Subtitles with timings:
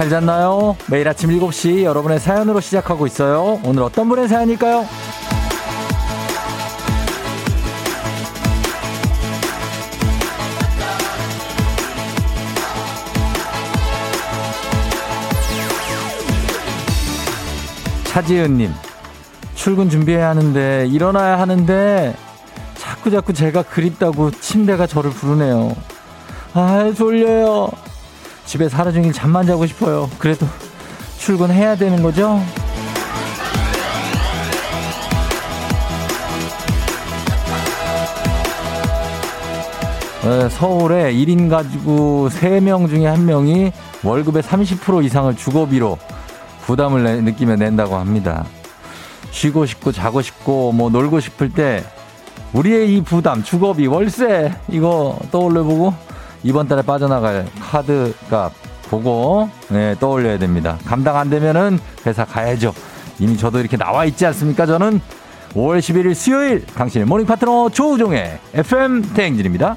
[0.00, 0.78] 잘 잤나요?
[0.90, 3.60] 매일 아침 7시 여러분의 사연으로 시작하고 있어요.
[3.62, 4.86] 오늘 어떤 분의 사연일까요?
[18.04, 18.72] 차지은님,
[19.54, 22.16] 출근 준비해야 하는데, 일어나야 하는데,
[22.78, 25.76] 자꾸 자꾸 제가 그립다고 침대가 저를 부르네요.
[26.54, 27.89] 아, 졸려요.
[28.44, 30.08] 집에서 하루 종일 잠만 자고 싶어요.
[30.18, 30.46] 그래도
[31.18, 32.40] 출근해야 되는 거죠?
[40.22, 43.72] 네, 서울에 1인 가지고 3명 중에 1명이
[44.04, 45.98] 월급의 30% 이상을 주거비로
[46.62, 48.44] 부담을 내, 느끼며 낸다고 합니다.
[49.30, 51.82] 쉬고 싶고 자고 싶고 뭐 놀고 싶을 때
[52.52, 55.94] 우리의 이 부담, 주거비, 월세 이거 떠올려보고
[56.42, 58.52] 이번 달에 빠져나갈 카드 값
[58.88, 60.78] 보고 네, 떠올려야 됩니다.
[60.84, 62.74] 감당 안 되면은 회사 가야죠.
[63.18, 64.66] 이미 저도 이렇게 나와 있지 않습니까?
[64.66, 65.00] 저는
[65.54, 69.76] 5월 11일 수요일 당신의 모닝 파트너 조우종의 FM 대행진입니다.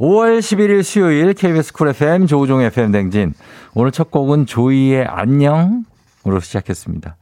[0.00, 3.34] 5월 11일 수요일 KBS 쿨 FM 조우종 FM 댕진.
[3.74, 7.16] 오늘 첫 곡은 조이의 안녕으로 시작했습니다.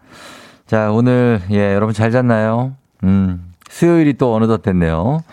[0.64, 2.76] 자, 오늘, 예, 여러분 잘 잤나요?
[3.02, 5.24] 음, 수요일이 또 어느덧 됐네요.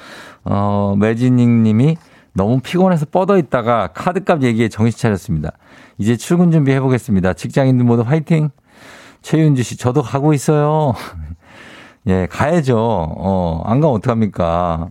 [0.43, 1.97] 어, 매진닝 님이
[2.33, 5.51] 너무 피곤해서 뻗어 있다가 카드값 얘기에 정신 차렸습니다.
[5.99, 7.33] 이제 출근 준비해 보겠습니다.
[7.33, 8.49] 직장인들 모두 화이팅!
[9.21, 10.95] 최윤주 씨, 저도 가고 있어요.
[12.07, 12.75] 예, 가야죠.
[12.79, 14.89] 어, 안 가면 어떡합니까?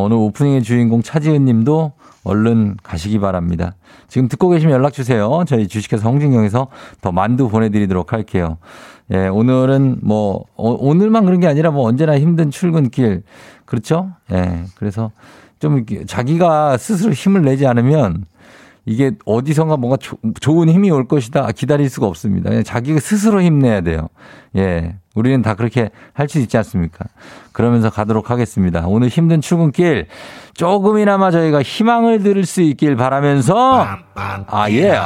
[0.00, 1.92] 오늘 오프닝의 주인공 차지은 님도
[2.24, 3.74] 얼른 가시기 바랍니다.
[4.08, 5.44] 지금 듣고 계시면 연락 주세요.
[5.46, 6.68] 저희 주식회사 홍진경에서
[7.00, 8.58] 더 만두 보내드리도록 할게요.
[9.12, 13.22] 예, 오늘은 뭐, 오, 늘만 그런 게 아니라 뭐 언제나 힘든 출근길.
[13.64, 14.12] 그렇죠?
[14.32, 15.10] 예, 그래서
[15.58, 18.24] 좀 자기가 스스로 힘을 내지 않으면
[18.84, 22.50] 이게 어디선가 뭔가 조, 좋은 힘이 올 것이다 기다릴 수가 없습니다.
[22.62, 24.08] 자기가 스스로 힘내야 돼요.
[24.56, 24.96] 예.
[25.14, 27.04] 우리는 다 그렇게 할 수 있지 않습니까?
[27.52, 28.84] 그러면서 가도록 하겠습니다.
[28.86, 30.06] 오늘 힘든 출근길
[30.54, 34.98] 조금이나마 저희가 희망을 들을 수 있길 바라면서 아 예.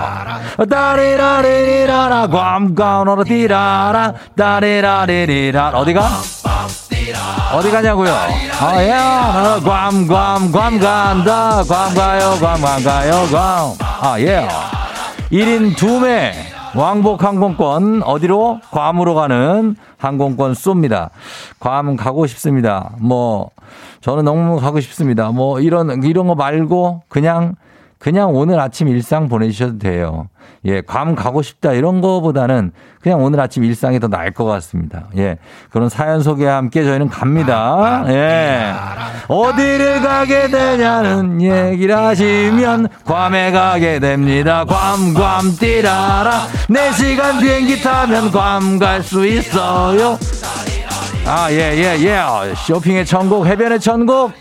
[0.70, 6.08] 따리라리리라라 괌가오너라 디라라 따리라리리라 어디가?
[7.54, 8.10] 어디 가냐고요?
[8.10, 8.90] 아, 예.
[9.62, 11.62] 괌, 괌, 괌 간다.
[11.62, 13.76] 괌 가요, 괌, 괌 가요, 괌.
[13.80, 14.48] 아, 예.
[15.30, 16.32] 1인 2매
[16.74, 18.60] 왕복 항공권 어디로?
[18.70, 21.10] 괌으로 가는 항공권 쏩니다.
[21.58, 22.90] 괌 가고 싶습니다.
[22.98, 23.50] 뭐
[24.00, 25.30] 저는 너무 가고 싶습니다.
[25.30, 27.54] 뭐 이런 이런 거 말고 그냥
[27.98, 30.28] 그냥 오늘 아침 일상 보내주셔도 돼요.
[30.64, 35.06] 예, 괌 가고 싶다 이런 거보다는 그냥 오늘 아침 일상이 더 나을 것 같습니다.
[35.16, 35.38] 예,
[35.70, 38.04] 그런 사연 소개와 함께 저희는 갑니다.
[38.08, 38.72] 예,
[39.28, 44.64] 어디를 가게 되냐는 얘기를 하시면 괌에 가게 됩니다.
[44.64, 46.46] 괌, 괌, 띠라라.
[46.68, 50.18] 4시간 비행기 타면 괌 갈 수 있어요.
[51.26, 52.54] 아, 예, 예, 예.
[52.54, 54.32] 쇼핑의 천국, 해변의 천국.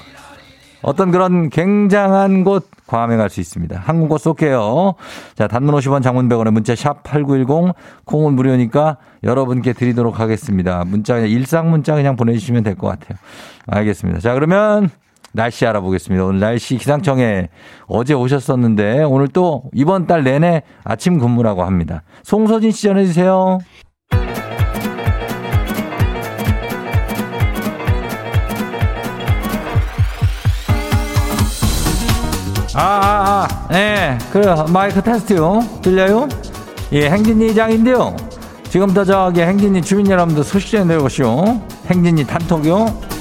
[0.85, 3.81] 어떤 그런 굉장한 곳 괌에 갈수 있습니다.
[3.83, 4.93] 항공권 쏠게요.
[5.33, 7.73] 자, 단문 50원 장문 100원에 문자 샵 8910
[8.05, 10.83] 콩은 무료니까 여러분께 드리도록 하겠습니다.
[10.85, 13.17] 문자 그냥 일상 문자 그냥 보내주시면 될 것 같아요.
[13.67, 14.19] 알겠습니다.
[14.19, 14.91] 자, 그러면
[15.31, 16.23] 날씨 알아보겠습니다.
[16.23, 17.49] 오늘 날씨 기상청에
[17.87, 22.03] 어제 오셨었는데 오늘 또 이번 달 내내 아침 근무라고 합니다.
[22.23, 23.57] 송소진 씨 전해주세요.
[32.77, 35.61] 아, 아, 아, 예, 그래 마이크 테스트요.
[35.81, 36.27] 들려요?
[36.91, 38.13] 예, 행진이 장인데요.
[38.69, 41.61] 지금부터 저기 행진이 주민 여러분들 소식 좀 내보시오.
[41.89, 43.15] 행진이 단톡요.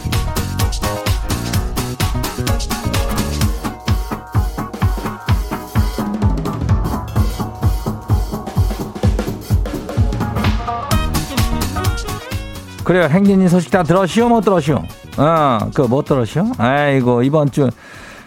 [12.83, 13.05] 그래요.
[13.05, 14.29] 행진이 소식 다 들었시오?
[14.29, 14.83] 못 들었시오?
[15.17, 16.45] 어, 그못 들었시오?
[16.59, 17.71] 아이고, 이번 주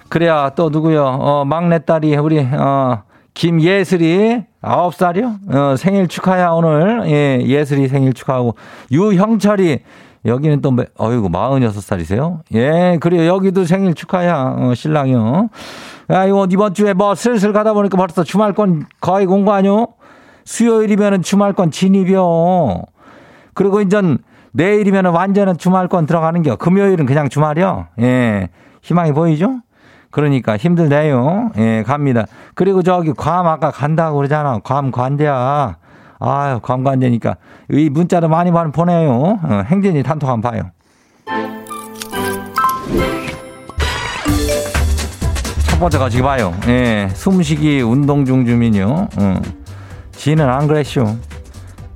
[0.10, 1.04] 그래야 또 누구요?
[1.04, 5.36] 어, 막내딸이 우리 어 김예슬이 아홉 살이요?
[5.54, 7.04] 어, 생일 축하야 오늘.
[7.08, 8.56] 예, 예슬이 생일 축하하고
[8.92, 9.80] 유형철이
[10.26, 12.42] 여기는 또 어이구 마흔여섯 살이세요?
[12.54, 13.28] 예, 그래요.
[13.28, 14.56] 여기도 생일 축하야.
[14.58, 15.50] 어, 신랑이요.
[16.10, 19.88] 야, 이거 이번 주에 뭐 슬슬 가다 보니까 벌써 주말권 거의 공거 아니요?
[20.46, 22.82] 수요일이면은 주말권 진입이요.
[23.54, 24.18] 그리고 이젠
[24.54, 26.56] 내일이면은 완전한 주말권 들어가는 겨.
[26.56, 27.88] 금요일은 그냥 주말이요.
[28.00, 28.50] 예.
[28.82, 29.60] 희망이 보이죠?
[30.18, 31.52] 그러니까 힘들대요.
[31.58, 32.26] 예, 갑니다.
[32.56, 34.58] 그리고 저기 괌 아까 간다고 그러잖아.
[34.64, 35.78] 괌 관대야.
[36.20, 37.36] 아유, 안 되니까.
[37.70, 39.12] 이 문자도 많이 많이 보내요.
[39.44, 40.72] 어, 행진이 단톡 한번 봐요.
[45.68, 46.52] 첫 번째 가 지금 봐요.
[46.68, 49.10] 예, 숨쉬기 운동 중 주민요.
[49.16, 49.36] 어.
[50.14, 51.16] 지는 안 그랬쇼.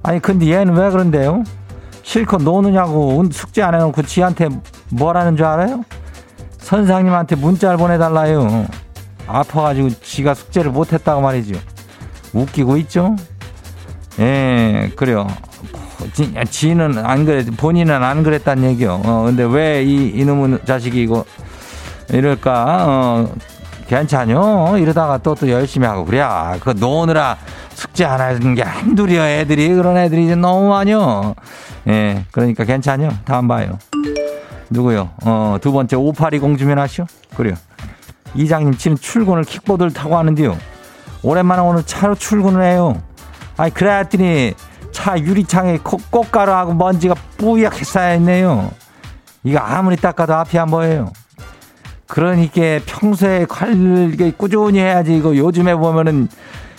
[0.03, 1.43] 아니, 근데 얘는 왜 그런데요?
[2.03, 4.49] 실컷 노느냐고 숙제 안 해놓고 지한테
[4.91, 5.83] 뭐라는 줄 알아요?
[6.61, 8.65] 선생님한테 문자를 보내달라요.
[9.27, 11.59] 아파가지고 지가 숙제를 못했다고 말이죠.
[12.33, 13.15] 웃기고 있죠?
[14.19, 15.27] 예, 그래요.
[16.13, 19.01] 지, 지는 안 그래, 본인은 안 그랬단 얘기요.
[19.05, 21.23] 어, 근데 왜 이, 이놈의 자식이 이거
[22.09, 22.85] 이럴까?
[22.87, 23.33] 어,
[23.87, 24.77] 괜찮요?
[24.77, 26.23] 이러다가 또 또 열심히 하고 그래.
[26.61, 27.37] 그 노느라
[27.73, 31.35] 숙제 안 하는 게 한둘이야 애들이 그런 애들이 이제 너무 많요.
[31.87, 33.09] 예, 그러니까 괜찮요.
[33.25, 33.77] 다음 봐요.
[34.71, 35.09] 누구요?
[35.23, 37.05] 어, 두 번째 5820 주면 하시오.
[37.35, 37.55] 그래요.
[38.33, 40.57] 이장님 치는 출근을 킥보드를 타고 하는데요.
[41.21, 43.01] 오랜만에 오늘 차로 출근을 해요.
[43.57, 44.53] 아니 그래 했더니
[44.91, 45.79] 차 유리창에
[46.09, 48.71] 꽃가루하고 먼지가 뿌옇게 쌓여있네요.
[49.43, 51.11] 이거 아무리 닦아도 앞이 안 보여요.
[52.07, 56.27] 그러니까 평소에 관리를 꾸준히 해야지 이거 요즘에 보면은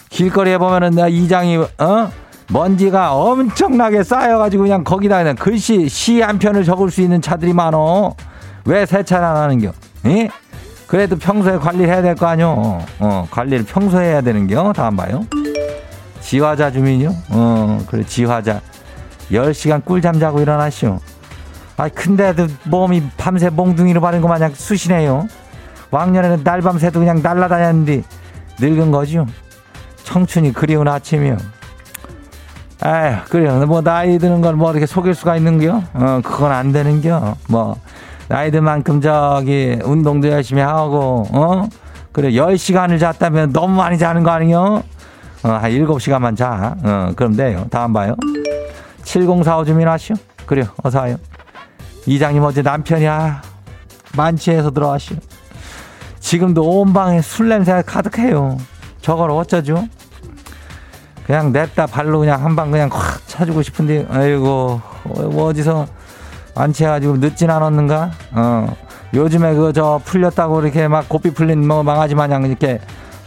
[0.09, 2.13] 길거리에 보면은 나 이장이 어
[2.51, 8.15] 먼지가 엄청나게 쌓여가지고 그냥 거기다 그냥 글씨 시 한 편을 적을 수 있는 차들이 많어.
[8.65, 9.73] 왜 세차를 안 하는겨?
[10.07, 10.29] 예?
[10.87, 12.85] 그래도 평소에 관리를 해야 될 거 아니요.
[12.99, 14.73] 어, 관리를 평소에 해야 되는겨.
[14.75, 15.25] 다음 봐요.
[16.21, 17.15] 지화자 주민요?
[17.31, 18.61] 어, 그래, 지화자.
[19.31, 21.01] 10시간 꿀잠 자고 일어나시오.
[21.79, 25.27] 아, 근데도 몸이 밤새 몽둥이로 바른 거 마냥 쑤시네요.
[25.91, 28.03] 왕년에는 날밤 새도 그냥 날라다녔는데
[28.61, 29.27] 늙은 거죠.
[30.05, 31.37] 청춘이 그리운 아침이요.
[32.85, 33.65] 에휴, 그래요.
[33.67, 35.83] 뭐, 나이 드는 걸 뭐 이렇게 속일 수가 있는겨?
[35.95, 37.37] 어, 그건 안 되는겨.
[37.49, 37.77] 뭐,
[38.29, 41.69] 나이 든 만큼 저기, 운동도 열심히 하고, 어?
[42.13, 44.83] 그래, 10시간을 잤다면 너무 많이 자는 거 아니요?
[45.45, 46.77] 어, 한 7시간만 자.
[46.83, 47.67] 어, 그럼 돼요.
[47.71, 48.15] 다음 봐요.
[49.05, 50.17] 7045 주민 하시오.
[50.47, 50.67] 그래요.
[50.83, 51.17] 어서 와요.
[52.07, 53.43] 이장님 어제 남편이야.
[54.17, 55.17] 만취해서 들어왔시오.
[56.21, 58.57] 지금도 온 방에 술 냄새가 가득해요.
[59.01, 59.87] 저걸 어쩌죠?
[61.27, 65.87] 그냥 냅다 발로 그냥 한 방 그냥 확 차주고 싶은데, 아이고, 뭐 어디서
[66.55, 68.11] 만취해가지고 늦진 않았는가?
[68.33, 68.77] 어.
[69.15, 72.81] 요즘에 그 저 풀렸다고 이렇게 막 고삐 풀린 뭐 망아지 마냥 이렇게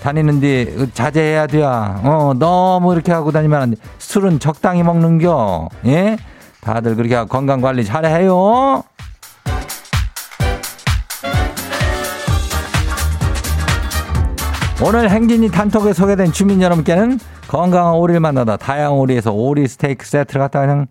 [0.04, 1.68] 다니는데 자제해야 돼요.
[2.04, 3.78] 어, 너무 이렇게 하고 다니면 안 돼.
[4.00, 5.70] 술은 적당히 먹는겨.
[5.88, 6.18] 예?
[6.62, 8.84] 다들 그렇게 건강 관리 잘해요.
[14.84, 17.18] 오늘 행진이 단톡에 소개된 주민 여러분께는
[17.48, 20.88] 건강한 오리를 만나다 다양한 오리에서 오리 스테이크 세트를 갖다 그냥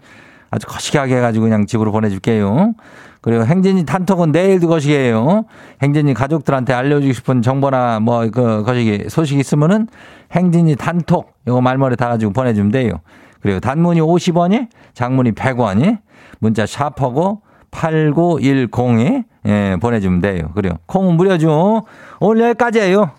[0.51, 2.73] 아주 거시기하게 해가지고 그냥 집으로 보내줄게요.
[3.21, 5.45] 그리고 행진이 단톡은 내일도 거시기해요.
[5.83, 9.89] 행진이 가족들한테 알려주고 싶은 정보나 뭐 그 거시기 소식 있으면은
[10.33, 13.01] 행진이 단톡 이거 말머리 달아주고 보내주면 돼요.
[13.41, 15.99] 그리고 단문이 50원이 장문이 100원이
[16.39, 20.51] 문자 샤퍼고 8910이 예, 보내주면 돼요.
[20.55, 20.75] 그래요.
[20.87, 21.85] 콩은 무료죠.
[22.21, 23.11] 오늘 여기까지예요.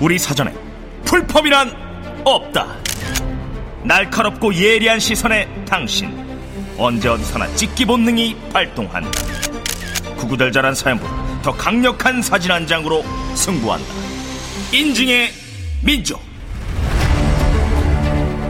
[0.00, 0.52] 우리 사전에
[1.04, 1.72] 풀펌이란
[2.24, 2.66] 없다.
[3.84, 6.10] 날카롭고 예리한 시선에 당신
[6.78, 9.10] 언제 어디서나 찍기 본능이 발동한다.
[10.16, 13.04] 구구절절한 사연보다 더 강력한 사진 한 장으로
[13.34, 13.86] 승부한다.
[14.72, 15.30] 인증의
[15.84, 16.20] 민족.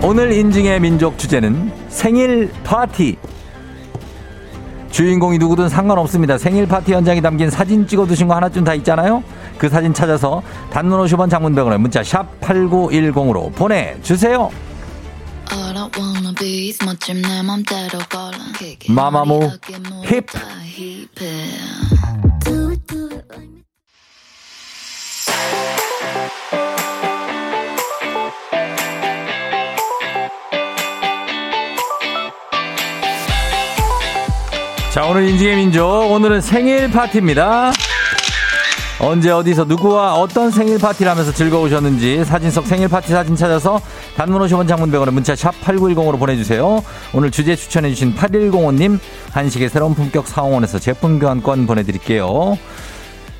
[0.02, 3.16] 오늘 인증의 민족 주제는 생일 파티.
[4.90, 6.38] 주인공이 누구든 상관없습니다.
[6.38, 9.22] 생일 파티 현장에 담긴 사진 찍어 두신 거 하나쯤 다 있잖아요.
[9.60, 14.50] 그 사진 찾아서 단문 50원 장문병원에 문자 샵 8910으로 보내주세요.
[18.88, 19.50] 마마무
[20.04, 20.26] 힙
[34.94, 36.10] 자, 오늘 인증의 민족.
[36.10, 37.72] 오늘은 생일 파티입니다.
[39.02, 43.80] 언제 어디서 누구와 어떤 생일 파티를 하면서 즐거우셨는지 사진 속 생일 파티 사진 찾아서
[44.14, 46.82] 단문 50원 장문병원에 문자 샵 8910으로 보내주세요.
[47.14, 48.98] 오늘 주제 추천해주신 8105님
[49.32, 52.58] 한식의 새로운 품격 사원에서 제품 교환권 보내드릴게요.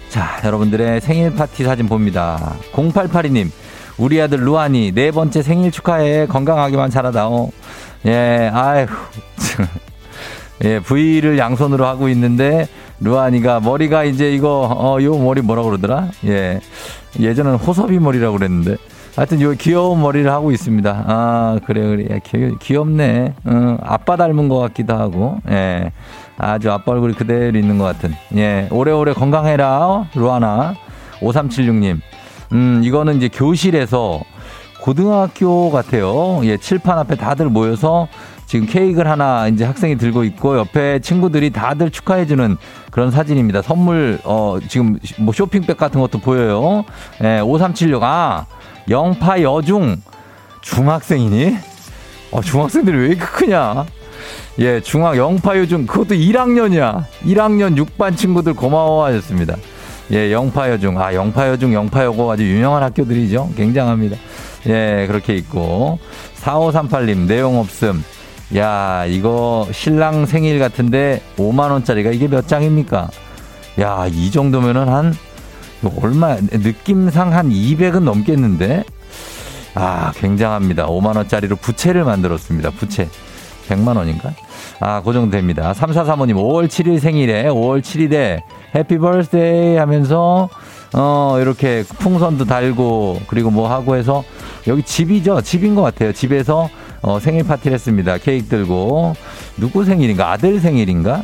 [0.09, 2.55] 자, 여러분들의 생일 파티 사진 봅니다.
[2.73, 3.51] 0882님,
[3.99, 6.27] 우리 아들 루안이 네 번째 생일 축하해.
[6.27, 7.53] 건강하기만 잘하다오.
[8.07, 8.87] 예, 아휴.
[10.65, 12.69] 예, V를 양손으로 하고 있는데,
[13.01, 16.09] 루안이가 머리가 이제 이거, 어, 요 머리 뭐라 그러더라?
[16.27, 16.61] 예.
[17.19, 18.77] 예전에는 호섭이 머리라고 그랬는데.
[19.17, 21.05] 하여튼 요 귀여운 머리를 하고 있습니다.
[21.07, 22.21] 아, 그래, 그래.
[22.25, 23.35] 귀, 귀엽네.
[23.45, 25.93] 어, 아빠 닮은 것 같기도 하고, 예.
[26.37, 28.15] 아주 아빠 얼굴이 그대로 있는 것 같은.
[28.37, 28.69] 예.
[28.71, 30.75] 오래오래 건강해라, 루아나.
[31.21, 32.01] 5376님.
[32.53, 34.21] 음, 이거는 이제 교실에서
[34.81, 36.41] 고등학교 같아요.
[36.45, 38.09] 예, 칠판 앞에 다들 모여서
[38.51, 42.57] 지금 케이크를 하나 이제 학생이 들고 있고 옆에 친구들이 다들 축하해주는
[42.91, 43.63] 그런 사진입니다.
[43.63, 46.85] 선물, 어, 지금 뭐 쇼핑백 같은 것도 보여요.
[47.23, 48.03] 예, 5376.
[48.03, 48.47] 아,
[48.89, 50.03] 영파 여중.
[50.63, 51.59] 중학생이니?
[52.33, 53.85] 어, 중학생들이 왜 이렇게 크냐?
[54.59, 55.87] 예, 중학 영파 여중.
[55.87, 57.05] 그것도 1학년이야.
[57.27, 59.55] 1학년 6반 친구들 고마워하셨습니다.
[60.11, 61.01] 예, 영파여중.
[61.01, 63.51] 아, 영파여중, 영파여고 아주 유명한 학교들이죠.
[63.57, 64.17] 굉장합니다.
[64.67, 66.01] 예, 그렇게 있고.
[66.43, 68.03] 4538님, 내용 없음.
[68.57, 73.09] 야, 이거 신랑 생일 같은데 5만원짜리가 이게 몇 장입니까?
[73.81, 75.15] 야, 이 정도면은 한,
[76.03, 78.85] 얼마, 느낌상 한 200은 넘겠는데?
[79.75, 80.89] 아, 굉장합니다.
[80.89, 82.71] 5만원짜리로 부채를 만들었습니다.
[82.71, 83.09] 부채.
[83.69, 84.35] 100만원인가?
[84.81, 85.73] 아, 그 정도 됩니다.
[85.73, 88.43] 3435님, 5월 7일 생일에 5월 7일에
[88.75, 90.49] 해피 벌스데이 하면서
[90.93, 94.25] 어, 이렇게 풍선도 달고 그리고 뭐 하고 해서
[94.67, 95.41] 여기 집이죠.
[95.43, 96.13] 집인 것 같아요.
[96.13, 96.69] 집에서
[97.03, 98.19] 어, 생일 파티를 했습니다.
[98.19, 99.15] 케이크 들고.
[99.57, 100.33] 누구 생일인가?
[100.33, 101.23] 아들 생일인가?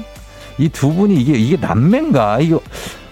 [0.58, 2.40] 이 두 분이 이게, 이게 남매인가?
[2.40, 2.60] 이거,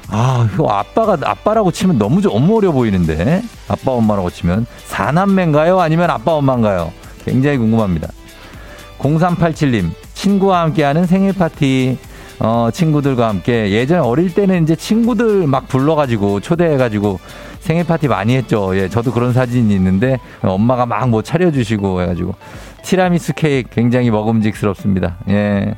[0.08, 3.42] 아, 이거 아빠가, 아빠라고 치면 너무, 너무 어려 보이는데.
[3.68, 4.66] 아빠, 엄마라고 치면.
[4.86, 5.78] 사남매인가요?
[5.80, 6.92] 아니면 아빠, 엄마인가요?
[7.24, 8.08] 굉장히 궁금합니다.
[8.98, 11.98] 0387님, 친구와 함께하는 생일 파티.
[12.40, 17.20] 어, 친구들과 함께 예전에 어릴 때는 이제 친구들 막 불러가지고 초대해가지고
[17.64, 18.76] 생일 파티 많이 했죠.
[18.76, 22.34] 예, 저도 그런 사진이 있는데 엄마가 막 뭐 차려주시고 해가지고
[22.82, 25.16] 티라미수 케이크 굉장히 먹음직스럽습니다.
[25.30, 25.74] 예.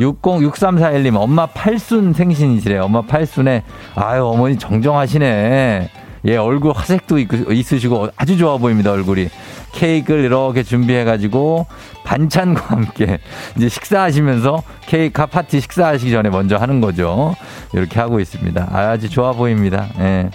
[0.00, 2.84] 60, 6341님, 엄마 팔순 생신이시래요.
[2.84, 3.64] 엄마 팔순에,
[3.96, 5.90] 아유, 어머니 정정하시네.
[6.24, 9.28] 예, 얼굴 화색도 있으시고 아주 좋아 보입니다, 얼굴이.
[9.72, 11.66] 케이크를 이렇게 준비해가지고
[12.04, 13.18] 반찬과 함께
[13.56, 17.34] 이제 식사하시면서 케이크 파티 식사하시기 전에 먼저 하는 거죠.
[17.72, 18.68] 이렇게 하고 있습니다.
[18.72, 19.88] 아주 좋아 보입니다.
[19.98, 20.30] 예.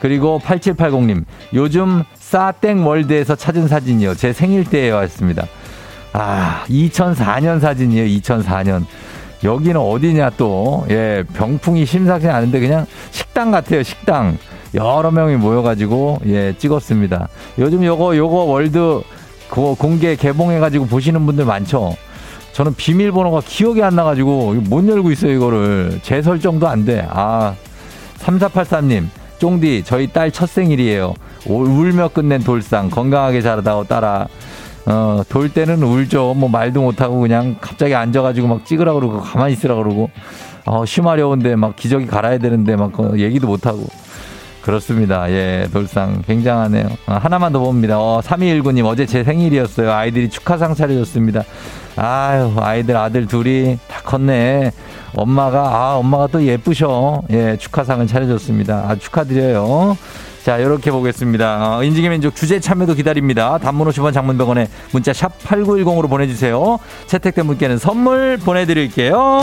[0.00, 1.24] 그리고 8780님,
[1.54, 4.14] 요즘 싸땡 월드에서 찾은 사진이요.
[4.14, 5.46] 제 생일 때에 왔습니다.
[6.12, 8.06] 아, 2004년 사진이에요.
[8.20, 8.84] 2004년.
[9.44, 13.82] 여기는 어디냐 또, 예, 병풍이 심상치 않은데 그냥 식당 같아요.
[13.82, 14.38] 식당.
[14.74, 17.28] 여러 명이 모여가지고 예 찍었습니다.
[17.58, 19.02] 요즘 요거 요거 월드
[19.48, 21.96] 그거 공개 개봉해가지고 보시는 분들 많죠.
[22.52, 27.06] 저는 비밀번호가 기억이 안 나가지고 못 열고 있어요 이거를 재 설정도 안 돼.
[27.08, 27.54] 아
[28.18, 29.06] 3483님
[29.38, 31.14] 쫑디 저희 딸 첫 생일이에요.
[31.46, 34.26] 울며 끝낸 돌상 건강하게 자라다오 따라
[34.86, 36.34] 어, 돌 때는 울죠.
[36.34, 40.10] 뭐 말도 못하고 그냥 갑자기 앉아가지고 막 찍으라 그러고 가만히 있으라 그러고
[40.64, 43.86] 어, 쉬마려운데 막 기저귀 갈아야 되는데 막 어, 얘기도 못하고
[44.66, 45.30] 그렇습니다.
[45.30, 46.88] 예, 돌상 굉장하네요.
[47.06, 48.00] 아, 하나만 더 봅니다.
[48.00, 49.92] 어, 3219님 어제 제 생일이었어요.
[49.92, 51.44] 아이들이 축하상 차려줬습니다.
[51.94, 54.72] 아유, 아이들 아들 둘이 다 컸네.
[55.14, 57.22] 엄마가 아, 엄마가 또 예쁘셔.
[57.30, 58.86] 예, 축하상을 차려줬습니다.
[58.88, 59.96] 아, 축하드려요.
[60.42, 61.78] 자, 이렇게 보겠습니다.
[61.78, 63.58] 어, 인지개 민족 주제 참여도 기다립니다.
[63.58, 66.80] 단문 50원 장문병원에 문자 샵 8910으로 보내주세요.
[67.06, 69.42] 채택된 분께는 선물 보내드릴게요.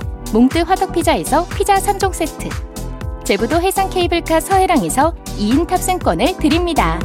[0.33, 2.49] 몽뜨 화덕피자에서 피자 3종 세트
[3.25, 6.99] 제부도 해상 케이블카 서해랑에서 2인 탑승권을 드립니다.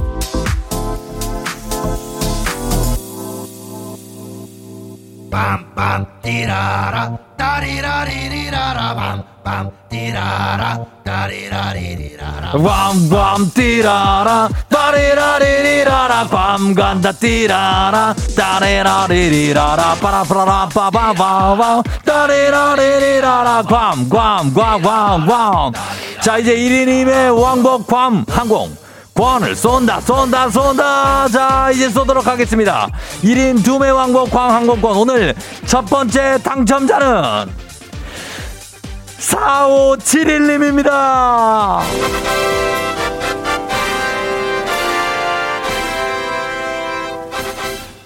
[5.31, 12.53] 빰빰 띠라라 따리라리리라라 빰빰 띠라라 따리라리리라라.
[12.53, 25.73] 빰빰 띠라라 따리라리리라라 빰 간다 띠라라 따리라리리라라 빠라빠라 빠바바바 따리라리리라라 꽝꽝꽝꽝꽝
[26.23, 28.77] 자 이제 1인임의 왕복 괌 항공
[29.17, 31.29] 권을 쏜다 쏜다 쏜다.
[31.29, 32.89] 자 이제 쏘도록 하겠습니다.
[33.23, 34.97] 1인 2매 왕복 광항공권.
[34.97, 37.47] 오늘 첫 번째 당첨자는
[39.19, 41.81] 4571님입니다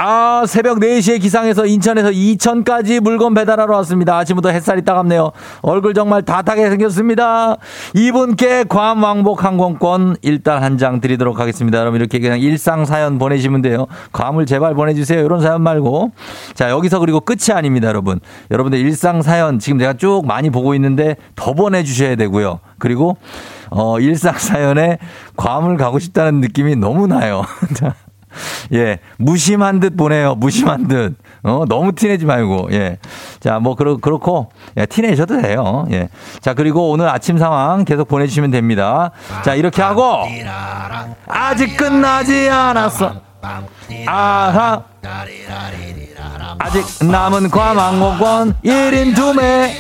[0.03, 4.17] 아, 새벽 4시에 기상해서 인천에서 이천까지 물건 배달하러 왔습니다.
[4.17, 5.31] 아침부터 햇살이 따갑네요.
[5.61, 7.59] 얼굴 정말 다타게 생겼습니다.
[7.95, 11.77] 이분께 괌 왕복 항공권 일단 한 장 드리도록 하겠습니다.
[11.79, 13.87] 여러분 이렇게 그냥 일상 사연 보내시면 돼요.
[14.13, 15.23] 괌을 제발 보내주세요.
[15.23, 16.13] 이런 사연 말고.
[16.55, 18.21] 자, 여기서 그리고 끝이 아닙니다, 여러분.
[18.51, 22.61] 여러분들 일상 사연 지금 내가 쭉 많이 보고 있는데 더 보내주셔야 되고요.
[22.79, 23.19] 그리고
[23.69, 24.97] 어, 일상 사연에
[25.37, 27.43] 괌을 가고 싶다는 느낌이 너무 나요.
[28.73, 30.35] 예, 무심한 듯 보내요.
[30.35, 31.17] 무심한 듯.
[31.43, 32.99] 어, 너무 티내지 말고, 예.
[33.41, 35.87] 자, 뭐, 그렇, 그렇고, 예, 티내셔도 돼요.
[35.91, 36.09] 예.
[36.41, 39.11] 자, 그리고 오늘 아침 상황 계속 보내주시면 됩니다.
[39.45, 40.27] 자, 이렇게 하고,
[41.27, 43.15] 아직 끝나지 않았어.
[44.07, 44.83] 아하.
[46.59, 49.71] 아직 남은 과망고권 1인 2매.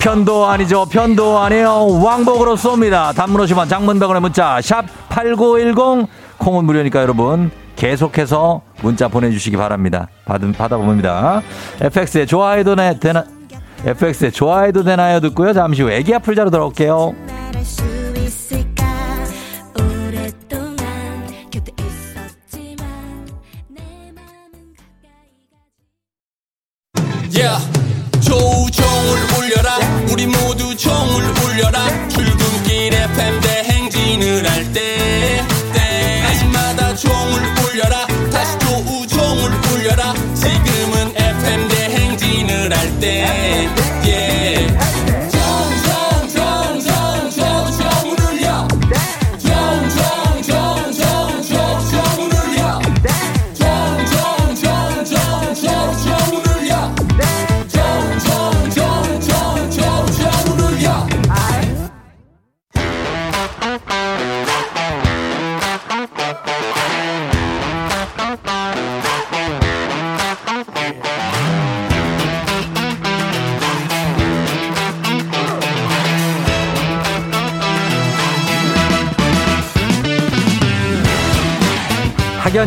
[0.00, 0.84] 편도 아니죠.
[0.84, 2.00] 편도 아니에요.
[2.02, 3.14] 왕복으로 쏩니다.
[3.14, 6.08] 단문 50원 장문병원의 문자, 샵 8910.
[6.36, 7.50] 콩은 무료니까 여러분.
[7.76, 10.08] 계속해서 문자 보내주시기 바랍니다.
[10.24, 11.42] 받은, 받아봅니다.
[11.80, 13.24] FX의 좋아해도 되나,
[13.84, 15.20] FX의 좋아해도 되나요?
[15.20, 15.52] 듣고요.
[15.52, 17.14] 잠시 후 애기 아플 자로 돌아올게요.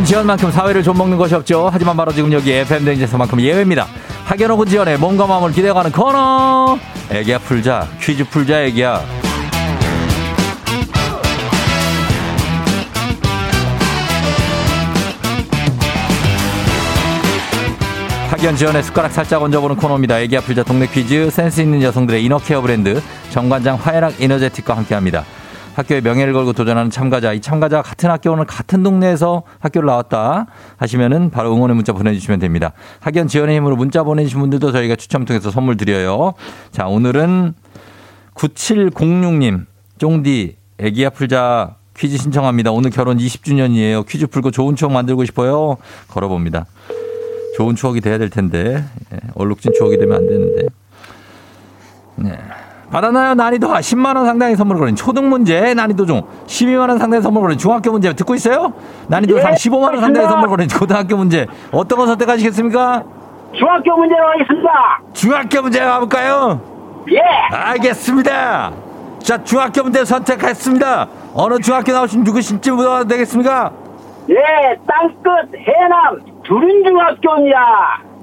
[0.08, 1.68] 지연만큼 사회를 좀 먹는 것이 없죠.
[1.70, 3.86] 하지만 바로 지금 여기 FM 댕지에서만큼 예외입니다.
[4.48, 6.78] 혹은 지연의 몸과 마음을 기대어가는 코너.
[7.10, 7.86] 애기야 풀자.
[8.00, 9.04] 퀴즈 풀자 애기야.
[18.30, 20.20] 학연 지연의 숟가락 살짝 얹어보는 코너입니다.
[20.20, 25.26] 애기 아플자 동네 퀴즈 센스 있는 여성들의 이너케어 브랜드 정관장 화해락 이너제틱과 함께합니다.
[25.78, 31.54] 학교의 명예를 걸고 도전하는 참가자, 이 참가자가 같은 학교는 같은 동네에서 학교를 나왔다 하시면은 바로
[31.54, 32.72] 응원의 문자 보내주시면 됩니다.
[32.98, 36.34] 학연 지원의 힘으로 문자 보내주신 분들도 저희가 추첨 통해서 선물 드려요.
[36.72, 37.54] 자, 오늘은
[38.34, 39.66] 9706님,
[39.98, 42.72] 쫑디, 애기야 풀자 퀴즈 신청합니다.
[42.72, 44.04] 오늘 결혼 20주년이에요.
[44.06, 45.76] 퀴즈 풀고 좋은 추억 만들고 싶어요.
[46.08, 46.66] 걸어봅니다.
[47.56, 50.66] 좋은 추억이 돼야 될 텐데, 예, 얼룩진 추억이 되면 안 되는데.
[52.16, 52.36] 네.
[52.90, 53.34] 받았나요?
[53.34, 58.12] 난이도가 10만원 상당의 선물을 걸린 초등 문제, 난이도 중 12만원 상당의 선물을 걸린 중학교 문제
[58.14, 58.72] 듣고 있어요?
[59.08, 61.46] 난이도 상 15만원 상당의 선물을 걸린 고등학교 문제.
[61.70, 63.02] 어떤 거 선택하시겠습니까?
[63.56, 64.70] 중학교 문제로 하겠습니다.
[65.12, 66.60] 중학교 문제 가볼까요?
[67.12, 67.20] 예.
[67.54, 68.72] 알겠습니다.
[69.22, 71.08] 자, 중학교 문제 선택했습니다.
[71.34, 73.70] 어느 중학교 나오신 누구신지 물어봐도 되겠습니까?
[74.30, 74.34] 예,
[74.86, 77.58] 땅끝 해남 두륜중학교입니다.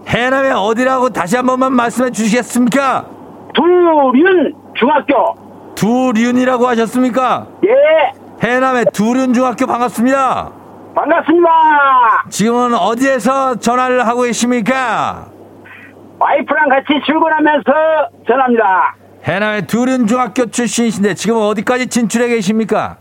[0.07, 3.14] 해남에 어디라고 다시 한 번만 말씀해 주시겠습니까?
[3.55, 5.35] 두륜 중학교.
[5.75, 7.47] 두륜이라고 하셨습니까?
[7.65, 10.51] 예, 해남의 두륜 중학교 반갑습니다.
[10.95, 11.49] 반갑습니다.
[12.29, 15.27] 지금은 어디에서 전화를 하고 계십니까?
[16.19, 17.63] 와이프랑 같이 출근하면서
[18.27, 18.95] 전합니다.
[19.25, 22.97] 해남의 두륜 중학교 출신이신데 지금 어디까지 진출해 계십니까?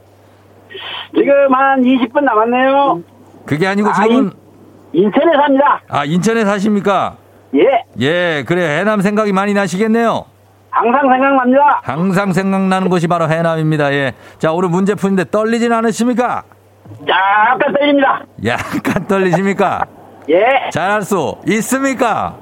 [1.14, 3.02] 지금 한 20분 남았네요.
[3.46, 4.32] 그게 아니고 지금은
[4.92, 5.80] 인천에 삽니다.
[5.88, 7.16] 아 인천에 사십니까?
[7.54, 10.24] 예, 예, 그래 해남 생각이 많이 나시겠네요.
[10.74, 11.80] 항상 생각납니다.
[11.84, 13.92] 항상 생각나는 곳이 바로 해남입니다.
[13.92, 14.12] 예.
[14.38, 16.42] 자 오늘 문제 푸는데 떨리진 않으십니까?
[17.08, 18.22] 약간 떨립니다.
[18.44, 19.84] 약간 떨리십니까?
[20.30, 22.34] 예, 잘할 수 있습니까?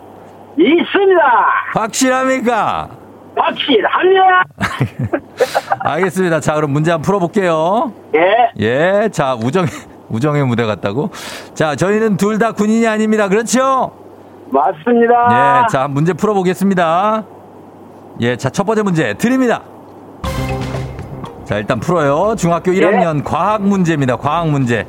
[0.56, 1.22] 있습니다.
[1.74, 2.88] 확실합니까?
[3.36, 4.44] 확실합니다.
[5.80, 6.40] 알겠습니다.
[6.40, 7.92] 자, 그럼 문제 한번 풀어볼게요.
[8.14, 9.66] 예, 예, 자, 우정,
[10.10, 11.10] 우정의 무대 같다고?
[11.54, 13.28] 자, 저희는 둘 다 군인이 아닙니다.
[13.28, 13.92] 그렇죠?
[14.50, 15.62] 맞습니다.
[15.64, 17.24] 예, 자, 문제 풀어보겠습니다.
[18.20, 19.62] 예, 자, 첫 번째 문제 드립니다.
[21.44, 22.34] 자, 일단 풀어요.
[22.36, 24.16] 중학교 1학년 과학 문제입니다.
[24.16, 24.86] 과학 문제.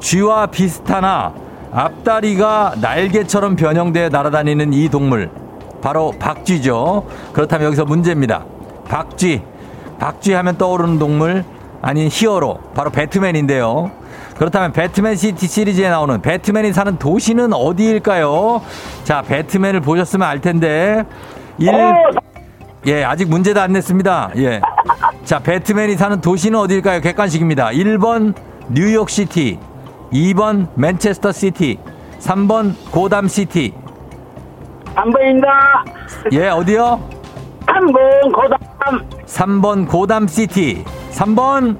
[0.00, 1.32] 쥐와 비슷하나
[1.72, 5.30] 앞다리가 날개처럼 변형되어 날아다니는 이 동물.
[5.80, 7.06] 바로 박쥐죠.
[7.32, 8.44] 그렇다면 여기서 문제입니다.
[8.88, 9.42] 박쥐.
[9.98, 11.44] 박쥐 하면 떠오르는 동물
[11.80, 12.58] 아닌 히어로.
[12.74, 13.90] 바로 배트맨인데요.
[14.36, 18.62] 그렇다면 배트맨 시티 시리즈에 나오는 배트맨이 사는 도시는 어디일까요?
[19.04, 21.04] 자, 배트맨을 보셨으면 알 텐데.
[21.58, 22.33] 일, 오,
[22.86, 24.30] 예, 아직 문제도 안 냈습니다.
[24.36, 24.60] 예.
[25.24, 27.00] 자, 배트맨이 사는 도시는 어디일까요?
[27.00, 27.68] 객관식입니다.
[27.68, 28.34] 1번
[28.68, 29.58] 뉴욕시티,
[30.12, 31.78] 2번 맨체스터 시티,
[32.20, 33.72] 3번 고담 시티.
[34.94, 35.84] 한 번입니다.
[36.32, 37.00] 예, 어디요?
[37.66, 38.58] 한 번, 고담.
[39.26, 40.84] 3번 고담 시티.
[41.12, 41.76] 3번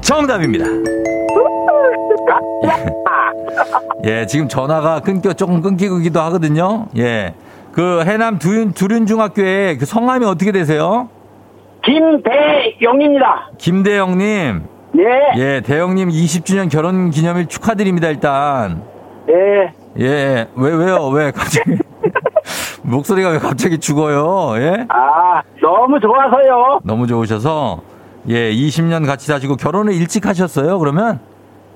[0.00, 0.64] 정답입니다.
[4.04, 6.86] 예, 지금 전화가 끊겨 조금 끊기기도 하거든요.
[6.96, 7.34] 예.
[7.72, 11.08] 그 해남 두륜 두륜 중학교에 그 성함이 어떻게 되세요?
[11.84, 13.50] 김대영입니다.
[13.58, 14.64] 김대영 님.
[14.98, 18.82] 예, 예, 대영님 20주년 결혼 기념일 축하드립니다, 일단.
[19.30, 19.72] 예.
[19.98, 21.08] 예, 왜, 왜요?
[21.08, 21.78] 왜 갑자기?
[22.82, 24.60] 목소리가 왜 갑자기 죽어요?
[24.62, 24.86] 예?
[24.90, 26.80] 아, 너무 좋아서요.
[26.84, 27.80] 너무 좋으셔서,
[28.28, 31.20] 예, 20년 같이 사시고 결혼을 일찍 하셨어요, 그러면?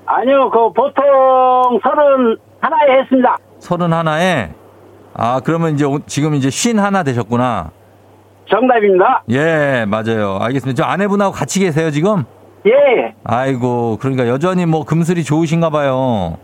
[0.05, 3.35] 아니요, 그 보통 서른 하나에 했습니다.
[3.59, 4.49] 서른 하나에,
[5.17, 7.71] 아, 그러면 이제 오- 지금 이제 쉰 하나 되셨구나.
[8.49, 9.23] 정답입니다.
[9.29, 10.37] 예, 맞아요.
[10.39, 10.83] 알겠습니다.
[10.83, 12.23] 저 아내분하고 같이 계세요, 지금?
[12.65, 13.13] 예.
[13.23, 16.37] 아이고, 그러니까 여전히 뭐 금슬이 좋으신가 봐요.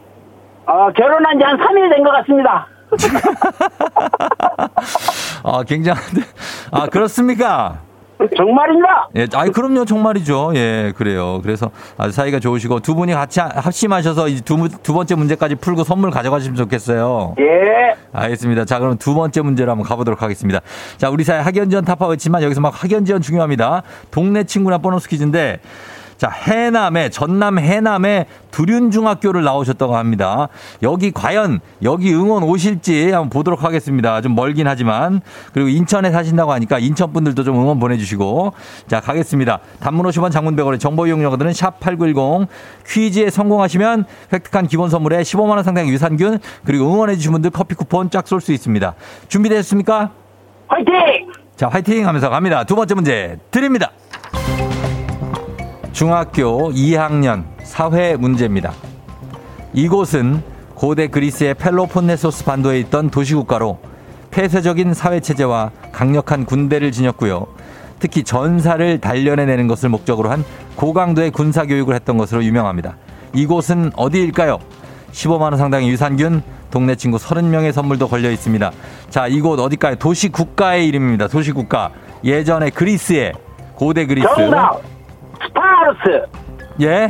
[0.66, 2.68] 어, 결혼한 지 한 3일 된 것 같습니다.
[5.44, 6.22] 아, 굉장한데.
[6.72, 7.80] 아, 그렇습니까?
[8.38, 9.10] 정말입니다.
[9.16, 10.52] 예, 아이 그럼요, 정말이죠.
[10.56, 11.40] 예, 그래요.
[11.44, 16.56] 그래서 아주 사이가 좋으시고 두 분이 같이 합심하셔서 이제 두, 번째 문제까지 풀고 선물 가져가시면
[16.56, 17.36] 좋겠어요.
[17.40, 17.96] 예.
[18.14, 18.66] 알겠습니다.
[18.66, 20.62] 자, 그럼 두 번째 문제로 한번 가보도록 하겠습니다.
[20.98, 23.84] 자, 우리 사회 학연지원 타파였지만 여기서 막 학연지원 중요합니다.
[24.12, 25.60] 동네 친구나 보너스 퀴즈인데
[26.18, 30.48] 자, 해남에, 전남 해남에 두륜중학교를 나오셨다고 합니다.
[30.84, 34.22] 여기 과연, 여기 응원 오실지 한번 보도록 하겠습니다.
[34.22, 35.22] 좀 멀긴 하지만.
[35.54, 38.54] 그리고 인천에 사신다고 하니까 인천 분들도 좀 응원 보내주시고.
[38.88, 39.60] 자, 가겠습니다.
[39.80, 42.48] 단문 50원 장문 100원의 정보 이용료들은 샵8910
[42.88, 48.40] 퀴즈에 성공하시면 획득한 기본 선물에 15만원 상당의 유산균 그리고 응원해주신 분들 커피 쿠폰 쫙 쏠
[48.42, 48.94] 수 있습니다.
[49.30, 50.12] 준비되셨습니까?
[50.68, 50.94] 화이팅!
[51.56, 52.64] 자, 화이팅 하면서 갑니다.
[52.64, 53.92] 두 번째 문제 드립니다.
[55.94, 58.74] 중학교 2학년 사회 문제입니다.
[59.74, 60.42] 이곳은
[60.74, 63.80] 고대 그리스의 펠로폰네소스 반도에 있던 도시국가로
[64.32, 67.46] 폐쇄적인 사회체제와 강력한 군대를 지녔고요.
[68.00, 70.44] 특히 전사를 단련해내는 것을 목적으로 한
[70.76, 72.98] 고강도의 군사교육을 했던 것으로 유명합니다.
[73.34, 74.58] 이곳은 어디일까요?
[75.12, 78.72] 15만원 상당의 유산균, 동네 친구 30명의 선물도 걸려 있습니다.
[79.12, 79.96] 자, 이곳 어딜까요?
[79.98, 81.28] 도시국가의 이름입니다.
[81.28, 81.92] 도시국가.
[82.24, 83.34] 예전에 그리스의
[83.76, 84.28] 고대 그리스.
[84.36, 84.82] 정답!
[85.46, 86.26] 스파르스!
[86.82, 87.08] 예?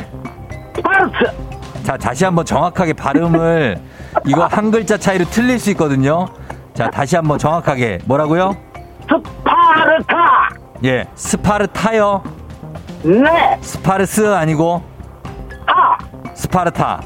[0.74, 1.82] 스파르스!
[1.84, 3.78] 자, 다시 한번 정확하게 발음을
[4.26, 6.26] 이거 한 글자 차이로 틀릴 수 있거든요.
[6.74, 8.56] 자, 다시 한번 정확하게 뭐라고요?
[9.02, 10.48] 스파르타!
[10.84, 12.22] 예, 스파르타요.
[13.04, 13.58] 네!
[13.60, 14.82] 스파르스 아니고
[15.66, 15.98] 하!
[16.34, 17.00] 스파르타.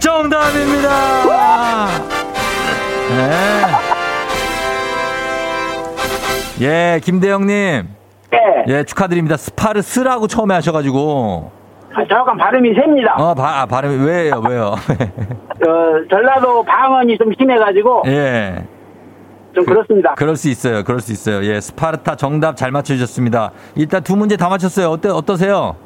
[0.00, 1.86] 정답입니다.
[3.08, 3.62] 네.
[6.60, 7.88] 예, 김대영님.
[8.32, 8.64] 예.
[8.68, 9.36] 예, 축하드립니다.
[9.36, 11.50] 스파르스라고 처음에 하셔가지고.
[11.94, 13.14] 아, 잠깐 발음이 셉니다.
[13.18, 14.74] 어, 바, 아, 발음이, 왜요, 왜요?
[15.66, 18.64] 어, 전라도 방언이 좀 심해가지고 예.
[19.54, 20.14] 좀 그렇습니다.
[20.14, 20.82] 그 럴 수 있어요.
[20.82, 21.44] 그럴 수 있어요.
[21.44, 23.52] 예, 스파르타 정답 잘 맞춰주셨습니다.
[23.74, 24.88] 일단 두 문제 다 맞췄어요.
[24.88, 25.76] 어때, 어떠세요?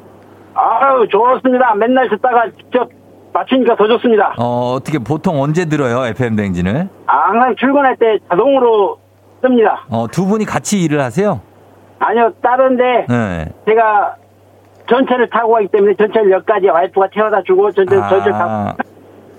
[0.53, 1.75] 아유, 좋습니다.
[1.75, 2.89] 맨날 듣다가 직접
[3.33, 4.33] 맞추니까 더 좋습니다.
[4.39, 6.05] 어, 어떻게 보통 언제 들어요?
[6.05, 6.87] FM 대행진을?
[7.07, 8.97] 아, 항상 출근할 때 자동으로
[9.41, 9.83] 씁니다.
[9.89, 11.41] 어, 두 분이 같이 일을 하세요?
[11.99, 13.45] 아니요, 다른데 네.
[13.65, 14.15] 제가
[14.89, 18.73] 전철을 타고 가기 때문에 전철역까지 와이프가 태워다 주고 전철, 전철 타고 아,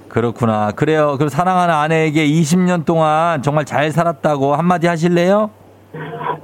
[0.09, 0.73] 그렇구나.
[0.73, 1.15] 그래요.
[1.17, 5.51] 그럼 사랑하는 아내에게 20년 동안 정말 잘 살았다고 한마디 하실래요?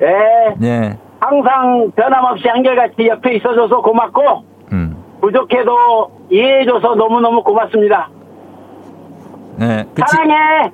[0.02, 0.98] 예, 네.
[1.20, 4.96] 항상 변함없이 한결같이 옆에 있어줘서 고맙고 음.
[5.20, 8.08] 부족해도 이해해줘서 너무너무 고맙습니다.
[9.56, 10.02] 네, 그치.
[10.08, 10.70] 사랑해!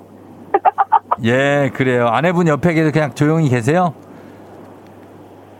[1.24, 2.08] 예, 그래요.
[2.08, 3.94] 아내분 옆에 계서 그냥 조용히 계세요?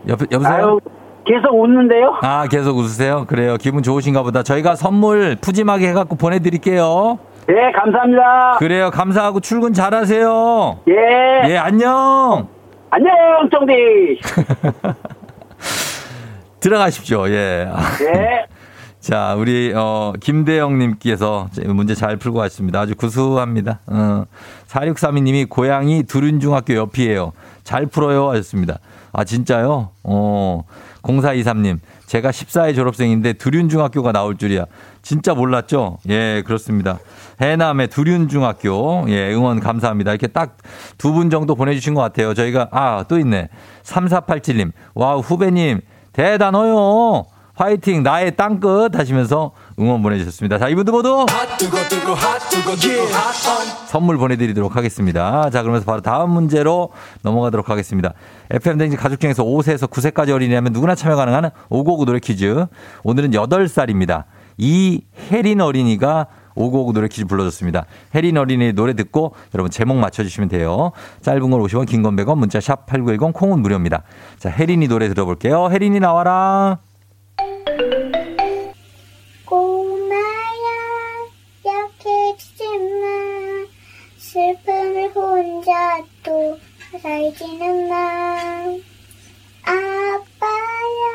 [0.08, 0.54] 옆, 여보세요?
[0.54, 0.80] 아유,
[1.24, 2.18] 계속 웃는데요?
[2.22, 3.24] 아, 계속 웃으세요?
[3.26, 3.56] 그래요.
[3.58, 4.42] 기분 좋으신가 보다.
[4.42, 7.18] 저희가 선물 푸짐하게 해갖고 보내드릴게요.
[7.46, 8.56] 네, 감사합니다.
[8.58, 8.90] 그래요.
[8.90, 10.80] 감사하고 출근 잘하세요.
[10.88, 11.50] 예.
[11.50, 12.48] 예, 안녕!
[12.90, 13.14] 안녕,
[13.50, 14.20] 정디!
[16.60, 17.28] 들어가십시오.
[17.28, 17.68] 예.
[18.00, 18.46] 네.
[19.00, 22.80] 자, 우리, 어, 김대영 님께서 문제 잘 풀고 왔습니다.
[22.80, 23.80] 아주 구수합니다.
[23.86, 24.24] 어,
[24.66, 27.32] 4632 님이 고향이 두륜중학교 옆이에요.
[27.64, 28.28] 잘 풀어요.
[28.30, 28.78] 하셨습니다.
[29.12, 29.90] 아, 진짜요?
[30.05, 30.62] 어,
[31.03, 31.79] 0423님.
[32.07, 34.64] 제가 14회 졸업생인데 두륜중학교가 나올 줄이야.
[35.03, 35.99] 진짜 몰랐죠?
[36.09, 36.99] 예, 그렇습니다.
[37.40, 39.07] 해남의 두륜중학교.
[39.09, 40.11] 예, 응원 감사합니다.
[40.12, 40.57] 이렇게 딱
[40.99, 42.35] 두 분 정도 보내주신 것 같아요.
[42.35, 43.49] 저희가, 아, 또 있네.
[43.85, 44.73] 3487님.
[44.94, 45.81] 와우, 후배님.
[46.12, 47.25] 대단해요.
[47.61, 50.59] 화이팅 나의 땅끝 하시면서 응원 보내주셨습니다.
[50.59, 51.27] 자 이분들 모두
[53.87, 55.51] 선물 보내드리도록 하겠습니다.
[55.51, 56.88] 자 그러면서 바로 다음 문제로
[57.20, 58.14] 넘어가도록 하겠습니다.
[58.51, 62.64] FM 댕진 가족 중에서 5세에서 9세까지 어린이라면 누구나 참여 가능한 559 노래 퀴즈.
[63.05, 64.25] 오늘은 8살입니다.
[64.57, 67.85] 이혜린 어린이가 559 노래 퀴즈 불러줬습니다.
[68.14, 70.92] 혜린 어린이 노래 듣고 여러분 제목 맞춰주시면 돼요.
[71.20, 74.03] 짧은 걸 50원, 긴 건 100원, 문자 샵 8910, 콩은 무료입니다.
[74.38, 75.68] 자, 혜린이 노래 들어볼게요.
[75.70, 76.79] 혜린이 나와라.
[79.44, 80.68] 꼬마야
[81.64, 83.07] 약해지지마
[84.18, 86.59] 슬픔을 혼자 또
[87.00, 87.94] 살지는 마
[89.64, 91.09] 아빠야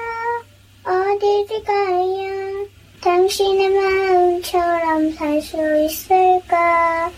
[0.84, 2.66] 어디를 가야
[3.02, 7.12] 당신의 마음처럼 살 수 있을까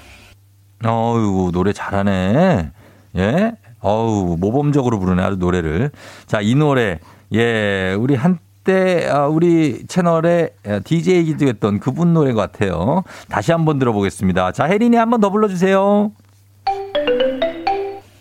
[0.85, 2.71] 어유 노래 잘하네.
[3.17, 3.51] 예?
[3.79, 5.91] 어우, 모범적으로 부르네, 아주 노래를.
[6.27, 6.99] 자, 이 노래,
[7.33, 10.49] 예, 우리 한 때, 아, 우리 채널에
[10.83, 13.05] DJ이기도 했던 그분 노래 같아요.
[13.29, 14.51] 다시 한번 들어보겠습니다.
[14.51, 16.11] 자, 혜린이 한번 더 불러주세요.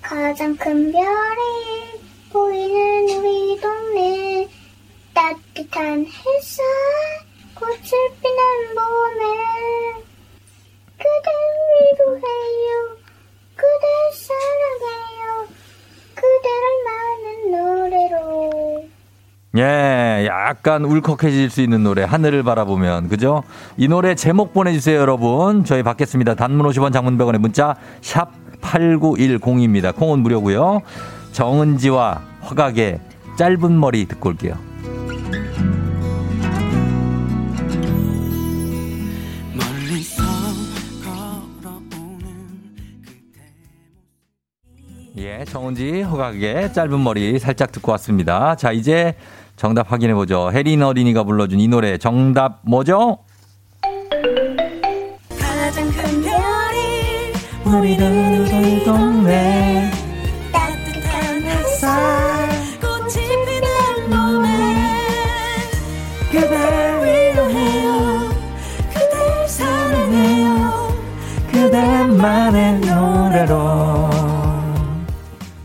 [0.01, 1.03] 가장 큰 별이
[2.33, 4.49] 보이는 우리 동네
[5.13, 6.65] 따뜻한 햇살
[7.57, 10.05] 꽃을 피는 봄에
[10.97, 11.29] 그댈
[11.99, 12.97] 위로해요
[13.57, 15.49] 그댈 사랑해요
[16.15, 18.96] 그대를 많은 노래로
[19.57, 23.09] 예, 약간 울컥해질 수 있는 노래, 하늘을 바라보면.
[23.09, 23.43] 그죠?
[23.77, 25.65] 이 노래 제목 보내주세요, 여러분.
[25.65, 26.35] 저희 받겠습니다.
[26.35, 29.95] 단문 50원 장문 100원의 문자, 샵 8910입니다.
[29.95, 30.81] 콩은 무료고요
[31.33, 33.01] 정은지와 허각의
[33.39, 34.55] 짧은 머리 듣고 올게요.
[45.19, 48.55] 예, 정은지 허각의 짧은 머리 살짝 듣고 왔습니다.
[48.55, 49.15] 자, 이제
[49.57, 50.51] 정답 확인해 보죠.
[50.53, 53.19] 혜린 어린이가 불러준 이 노래 정답 뭐죠?
[55.39, 57.33] 가장 큰 별이
[57.65, 59.91] 우리들 동네
[60.53, 62.49] 따뜻한 햇살
[62.81, 63.15] 꽃이
[63.47, 64.49] 피는 봄에
[66.31, 66.55] 그댈
[67.03, 68.31] 위로해요
[68.93, 70.95] 그댈 사랑해요
[71.51, 74.07] 그대만의 노래로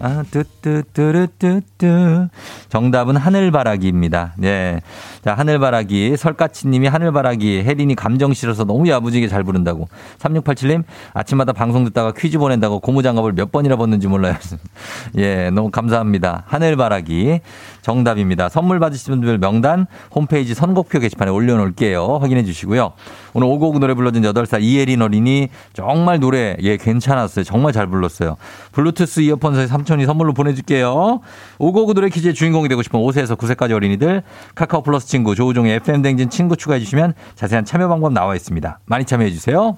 [0.04, 2.30] 아, 뚜뚜뚜루뚜뚜.
[2.72, 4.34] 정답은 하늘바라기입니다.
[4.38, 4.80] 네.
[5.26, 6.16] 자, 하늘바라기.
[6.16, 7.64] 설까치 님이 하늘바라기.
[7.66, 9.90] 혜린이 감정 실어서 너무 야무지게 잘 부른다고.
[10.20, 14.36] 3687님, 아침마다 방송 듣다가 퀴즈 보낸다고 고무장갑을 몇 번이나 벗는지 몰라요.
[15.18, 16.44] 예, 너무 감사합니다.
[16.48, 17.42] 하늘바라기.
[17.82, 18.50] 정답입니다.
[18.50, 22.20] 선물 받으신 분들 명단 홈페이지 선곡표 게시판에 올려놓을게요.
[22.22, 22.94] 확인해 주시고요.
[23.34, 27.44] 오늘 오곡 노래 불러준 8살 이혜린 어린이 정말 노래, 예, 괜찮았어요.
[27.44, 28.38] 정말 잘 불렀어요.
[28.74, 31.22] 블루투스 이어폰 삼촌이 선물로 보내줄게요.
[31.60, 34.24] 오곡 노래 퀴즈의 주인공이 되고 싶은 5세에서 9세까지 어린이들
[34.56, 38.80] 카카오 플러스 친구 조우종의 FM 댕진 친구 추가해 주시면 자세한 참여 방법 나와 있습니다.
[38.86, 39.78] 많이 참여해 주세요.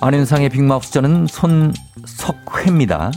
[0.00, 3.10] 안윤상의 빅마우스 저는 손석회입니다.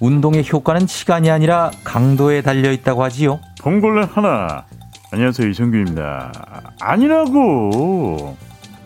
[0.00, 3.38] 운동의 효과는 시간이 아니라 강도에 달려 있다고 하지요.
[3.62, 4.64] 봉골레 하나,
[5.12, 6.32] 안녕하세요 이성규입니다.
[6.80, 8.36] 아니라고.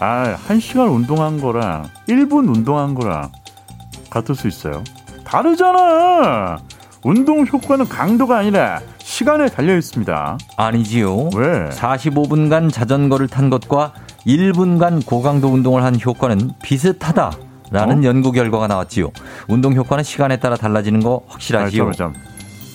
[0.00, 3.32] 아, 한 시간 운동한 거랑 1분 운동한 거랑
[4.10, 4.84] 같을 수 있어요.
[5.24, 6.58] 다르잖아.
[7.02, 10.38] 운동 효과는 강도가 아니라 시간에 달려 있습니다.
[10.56, 11.30] 아니지요.
[11.34, 11.70] 왜?
[11.70, 13.94] 45분간 자전거를 탄 것과
[14.26, 17.32] 1분간 고강도 운동을 한 효과는 비슷하다
[17.70, 18.02] 라는 어?
[18.04, 19.10] 연구 결과가 나왔지요.
[19.48, 21.88] 운동 효과는 시간에 따라 달라지는 거 확실하지요.
[21.88, 22.30] 아, 잠깐만, 잠깐만.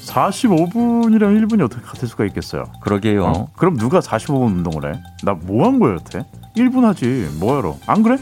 [0.05, 2.65] 45분이랑 1분이 어떻게 같을 수가 있겠어요?
[2.79, 3.25] 그러게요.
[3.25, 3.47] 어?
[3.55, 4.99] 그럼 누가 45분 운동을 해?
[5.23, 6.23] 나 뭐 한 거야, 여태?
[6.55, 7.27] 1분 하지.
[7.39, 7.75] 뭐하러?
[7.87, 8.17] 안 그래?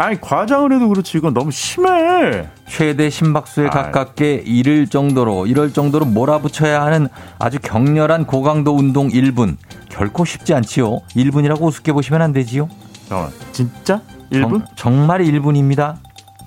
[0.00, 1.18] 아니, 과장을 해도 그렇지.
[1.18, 2.48] 이건 너무 심해.
[2.66, 3.70] 최대 심박수에 아이.
[3.70, 7.06] 가깝게 이를 정도로 이럴 정도로 몰아붙여야 하는
[7.38, 9.56] 아주 격렬한 고강도 운동 1분
[9.90, 11.00] 결코 쉽지 않지요.
[11.14, 12.70] 1분이라고 우습게 보시면 안 되지요.
[13.08, 13.30] 잠깐만.
[13.52, 14.00] 진짜?
[14.32, 14.64] 1분?
[14.74, 15.96] 정, 말 1분입니다.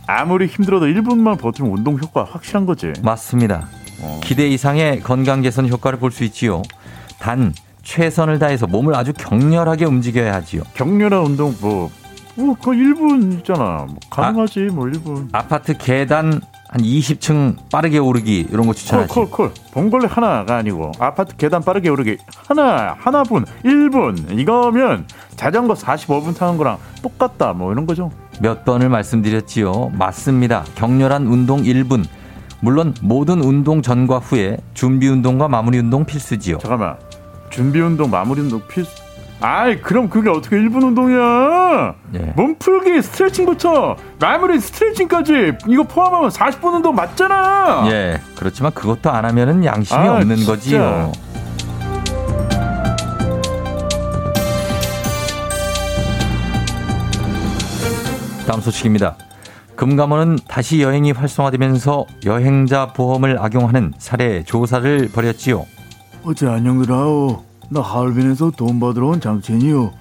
[0.07, 2.91] 아무리 힘들어도 1분만 버티면 운동 효과 확실한 거지.
[3.03, 3.67] 맞습니다.
[4.01, 4.19] 어.
[4.23, 6.63] 기대 이상의 건강 개선 효과를 볼 수 있지요.
[7.19, 10.63] 단 최선을 다해서 몸을 아주 격렬하게 움직여야 하지요.
[10.73, 11.91] 격렬한 운동 뭐,
[12.35, 13.85] 뭐, 그거 1분 있잖아.
[13.87, 15.29] 뭐 가능하지, 뭐 1분.
[15.31, 19.13] 아파트 계단 한 20층 빠르게 오르기 이런 거 콜, 추천하지.
[19.13, 19.51] 콜, 콜.
[19.71, 22.17] 봉골레 하나가 아니고 아파트 계단 빠르게 오르기
[22.47, 24.39] 하나, 하나분, 1분.
[24.39, 27.53] 이거면 자전거 45분 타는 거랑 똑같다.
[27.53, 28.11] 뭐 이런 거죠.
[28.39, 29.91] 몇 번을 말씀드렸지요.
[29.93, 30.63] 맞습니다.
[30.73, 32.05] 격렬한 운동 1분.
[32.61, 36.57] 물론 모든 운동 전과 후에 준비 운동과 마무리 운동 필수지요.
[36.57, 36.95] 잠깐만.
[37.51, 39.02] 준비 운동, 마무리 운동 필수.
[39.45, 41.95] 아이, 그럼 그게 어떻게 1분 운동이야?
[42.15, 42.34] 예.
[42.38, 47.84] 몸풀기, 스트레칭부터 마무리 스트레칭까지 이거 포함하면 40분 운동 맞잖아.
[47.91, 48.21] 예.
[48.38, 50.51] 그렇지만 그것도 안 하면은 양심이 아, 없는 진짜.
[50.53, 51.12] 거지요.
[58.47, 59.17] 다음 소식입니다.
[59.75, 65.65] 금감원은 다시 여행이 활성화되면서 여행자 보험을 악용하는 사례 조사를 벌였지요.
[66.23, 67.52] 어째 안녕들하오.
[67.73, 69.91] 나 하얼빈에서 돈 받으러 온 장첸이요.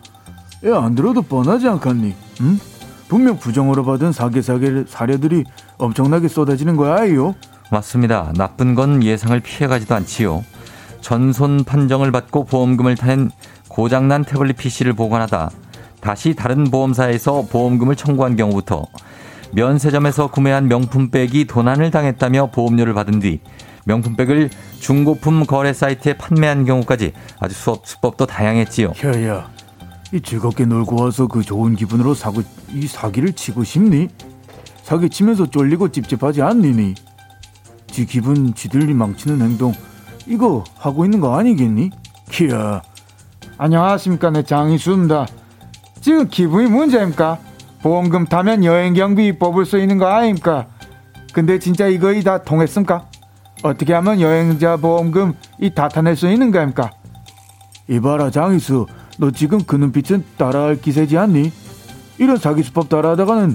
[0.64, 2.14] 애안 들어도 뻔하지 않겠니?
[2.42, 2.60] 응?
[3.08, 5.44] 분명 부정으로 받은 사기사기 사례들이
[5.78, 7.34] 엄청나게 쏟아지는 거야, 아이요.
[7.70, 8.32] 맞습니다.
[8.36, 10.44] 나쁜 건 예상을 피해가지도 않지요.
[11.00, 13.30] 전손 판정을 받고 보험금을 타는
[13.68, 15.50] 고장난 태블릿 PC를 보관하다
[16.00, 18.84] 다시 다른 보험사에서 보험금을 청구한 경우부터
[19.52, 23.40] 면세점에서 구매한 명품백이 도난을 당했다며 보험료를 받은 뒤
[23.84, 24.50] 명품백을
[24.82, 28.92] 중고품 거래 사이트에 판매한 경우까지 아주 수업, 수법도 다양했지요.
[29.04, 29.48] 야야,
[30.12, 32.42] 이 즐겁게 놀고 와서 그 좋은 기분으로 사고
[32.74, 34.08] 이 사기를 치고 싶니?
[34.82, 36.96] 사기 치면서 쫄리고 찝찝하지 않니니?
[37.86, 39.72] 지 기분 지들리 망치는 행동
[40.26, 41.90] 이거 하고 있는 거 아니겠니?
[42.28, 42.82] 키야.
[43.58, 45.26] 안녕하십니까 내 장이수입니다.
[46.00, 47.38] 지금 기분이 문제입니까?
[47.82, 50.66] 보험금 타면 여행 경비 뽑을 수 있는 거 아닙니까?
[51.32, 53.11] 근데 진짜 이거 이 다 통했습니까?
[53.62, 56.90] 어떻게 하면 여행자 보험금 이 다 타낼 수 있는 거입니까?
[57.88, 58.86] 이봐라 장이수
[59.18, 61.52] 너 지금 그 눈빛은 따라할 기세지 않니?
[62.18, 63.54] 이런 사기 수법 따라하다가는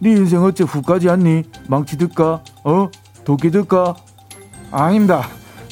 [0.00, 1.44] 네 인생 어째 훅 가지 않니?
[1.68, 2.42] 망치 들까?
[2.64, 2.88] 어?
[3.24, 3.94] 도끼 들까?
[4.70, 5.22] 아닙니다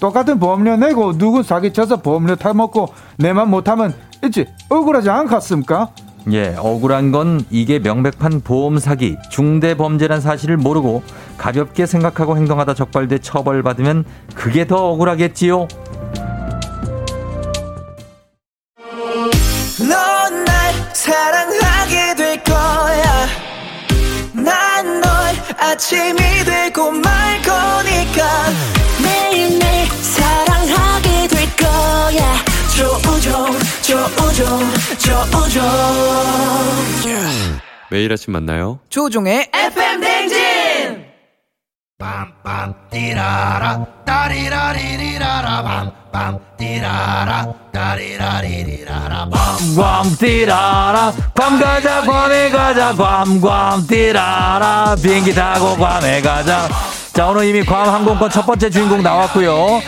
[0.00, 3.94] 똑같은 보험료 내고 누구 사기쳐서 보험료 타먹고 내만 못하면
[4.24, 5.90] 있지 억울하지 않겠습니까?
[6.32, 11.02] 예, 억울한 건 이게 명백한 보험 사기, 중대 범죄란 사실을 모르고
[11.38, 15.68] 가볍게 생각하고 행동하다 적발돼 처벌받으면 그게 더 억울하겠지요.
[25.58, 26.65] 아침이 되
[34.14, 34.46] 조우종,
[34.98, 35.50] 조우종,
[37.02, 37.58] 조우종.
[37.90, 38.78] 매일 아침 만나요.
[38.88, 41.04] 조종의 FM 댕진!
[49.76, 56.68] 괌 띠라라 괌 가자 괌에 가자 괌괌 띠라라 비행기 타고 괌에 가자
[57.12, 59.80] 자 오늘 이미 괌 항공권 첫 번째 주인공 나왔고요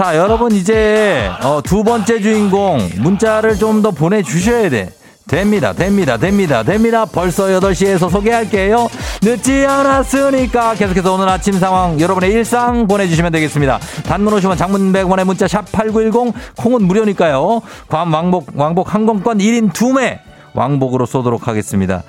[0.00, 4.88] 자 여러분 이제 어, 두 번째 주인공 문자를 좀 더 보내주셔야 돼.
[5.28, 7.04] 됩니다 됩니다 됩니다 됩니다.
[7.04, 8.88] 벌써 8시에서 소개할게요.
[9.20, 13.78] 늦지 않았으니까 계속해서 오늘 아침 상황 여러분의 일상 보내주시면 되겠습니다.
[14.06, 17.60] 단문 오시면 장문 100원의 문자 샵 8910 콩은 무료니까요.
[17.88, 20.20] 괌 왕복 왕복 항공권 1인 2매
[20.54, 22.04] 왕복으로 쏘도록 하겠습니다.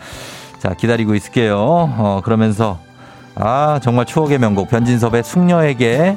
[0.60, 1.58] 자 기다리고 있을게요.
[1.60, 2.80] 어, 그러면서
[3.36, 6.16] 아 정말 추억의 명곡 변진섭의 숙녀에게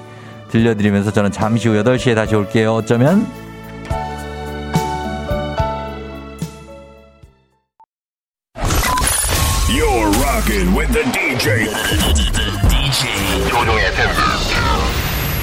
[0.54, 2.74] 들려드리면서 저는 잠시 후 8시에 다시 올게요.
[2.74, 3.26] 어쩌면
[9.68, 11.66] You're rocking with the DJ.
[12.70, 13.84] DJ 조종의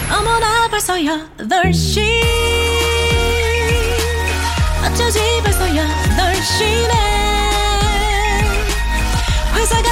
[0.09, 1.99] 어머나 벌써 8시.
[4.86, 6.93] 어쩌지 벌써 8시네.
[9.55, 9.90] 회사 가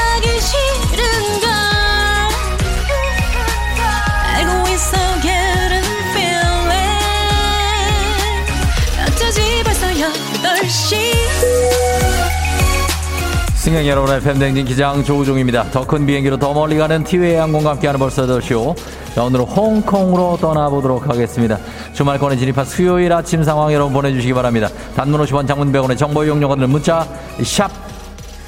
[13.70, 15.66] 승객 여러분의 팬댕진 기장 조우종입니다.
[15.66, 18.74] 더 큰 비행기로 더 멀리 가는 티웨이 항공과 함께하는 벌써 더쇼.
[19.14, 21.60] 자, 오늘은 홍콩으로 떠나보도록 하겠습니다.
[21.94, 24.70] 주말권에 진입한 수요일 아침 상황 여러분 보내주시기 바랍니다.
[24.96, 27.06] 단문 50원 장문 100원의 정보 이용료들 문자
[27.44, 27.70] 샵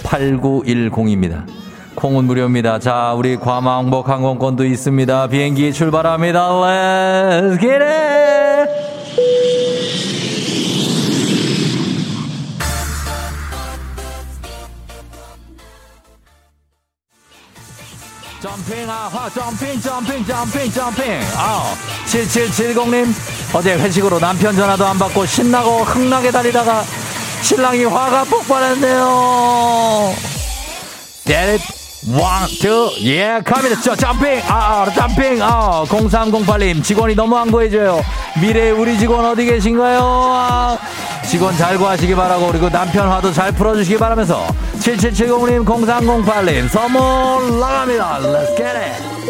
[0.02, 1.44] 8910입니다.
[1.94, 2.80] 콩은 무료입니다.
[2.80, 5.28] 자, 우리 과망복 항공권도 있습니다.
[5.28, 6.50] 비행기 출발합니다.
[6.50, 8.21] Let's get it!
[18.42, 21.22] 점핑 아하 점핑 점핑 점핑 점핑.
[21.38, 21.76] 아
[22.08, 23.14] 7770님
[23.54, 26.84] 어제 회식으로 남편 전화도 안 받고 신나고 흥나게 달리다가
[27.44, 30.14] 신랑이 화가 폭발했네요.
[31.26, 31.64] Get it?
[32.08, 35.40] One two yeah 갑니다 저 점핑 아 아, 점핑.
[35.40, 38.04] 아 0308님 직원이 너무 안 구해줘요.
[38.42, 40.00] 미래의 우리 직원 어디 계신가요?
[40.02, 40.78] 아,
[41.32, 44.48] 직원 잘 구하시기 바라고 그리고 남편 화도 잘 풀어주시기 바라면서
[44.80, 48.20] 7770님 0308님 선물 나갑니다.
[48.20, 49.22] Let's get it.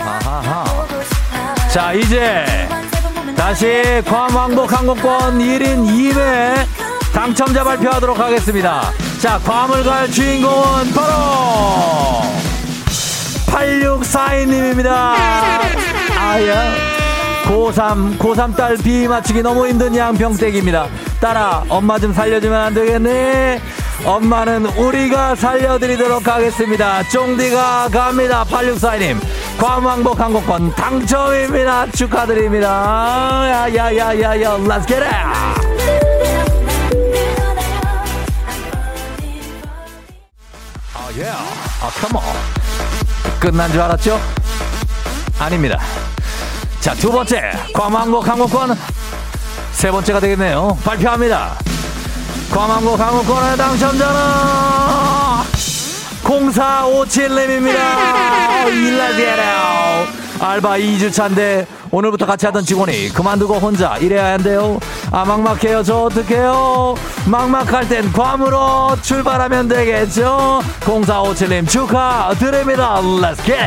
[0.00, 0.64] 아하하.
[1.72, 2.44] 자 이제
[3.36, 6.66] 다시 괌왕복 항공권 1인 2회
[7.14, 8.90] 당첨자 발표하도록 하겠습니다.
[9.22, 12.39] 자 괌을 갈 주인공은 바로
[13.60, 14.88] 8642님입니다.
[16.18, 16.74] 아야
[17.44, 20.86] 고3 고3 딸 비 맞추기 너무 힘든 양평댁입니다.
[21.20, 23.60] 딸아 엄마 좀 살려주면 안 되겠니?
[24.04, 27.02] 엄마는 우리가 살려드리도록 하겠습니다.
[27.10, 28.44] 쫑디가 갑니다.
[28.44, 29.18] 8642님.
[29.58, 31.90] 괌왕복 항공권 당첨입니다.
[31.90, 32.70] 축하드립니다.
[33.50, 35.14] 야 야 야 야 야 Let's get it.
[40.94, 41.28] 아, 예.
[41.28, 42.59] 아, 컴온.
[43.40, 44.20] 끝난 줄 알았죠?
[45.38, 45.80] 아닙니다.
[46.80, 47.50] 자, 두 번째.
[47.74, 48.78] 괌왕복 항공권.
[49.72, 50.78] 세 번째가 되겠네요.
[50.84, 51.56] 발표합니다.
[52.52, 54.20] 괌왕복 항공권의 당첨자는
[56.22, 58.68] 0457님입니다.
[58.68, 60.06] 일라디에요.
[60.40, 64.80] 알바 2주차인데 오늘부터 같이 하던 직원이 그만두고 혼자 일해야 한대요.
[65.10, 65.82] 아 막막해요.
[65.82, 66.94] 저 어떡해요.
[67.26, 70.62] 막막할 땐 괌으로 출발하면 되겠죠.
[70.80, 73.00] 0457님 축하드립니다.
[73.02, 73.60] Let's get.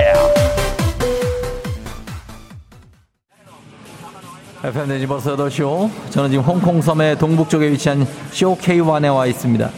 [4.64, 5.92] FM 대지 버스 8쇼.
[6.10, 9.70] 저는 지금 홍콩 섬의 동북쪽에 위치한 쇼케이완에 와 있습니다.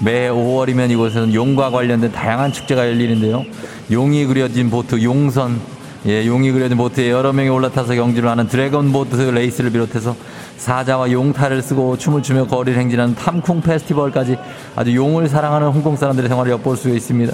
[0.00, 3.44] 매 5월이면 이곳에서는 용과 관련된 다양한 축제가 열리는데요.
[3.92, 5.60] 용이 그려진 보트 용선,
[6.04, 10.16] 예, 용이 그려진 보트에 여러 명이 올라타서 경주를 하는 dragon boat race를 비롯해서
[10.56, 14.36] 사자와 용탈을 쓰고 춤을 추며 거리를 행진하는 탐쿵 페스티벌까지
[14.74, 17.32] 아주 용을 사랑하는 홍콩 사람들의 생활을 엿볼 수 있습니다.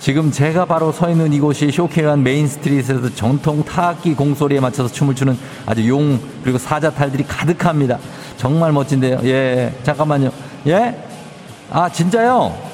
[0.00, 5.38] 지금 제가 바로 서 있는 이곳이 쇼케이완 Main Street에서 전통 타악기 공소리에 맞춰서 춤을 추는
[5.64, 7.98] 아주 용 그리고 사자 탈들이 가득합니다.
[8.36, 9.20] 정말 멋진데요.
[9.22, 10.32] 예, 잠깐만요.
[10.66, 10.96] 예?
[11.70, 12.71] 아, 진짜요?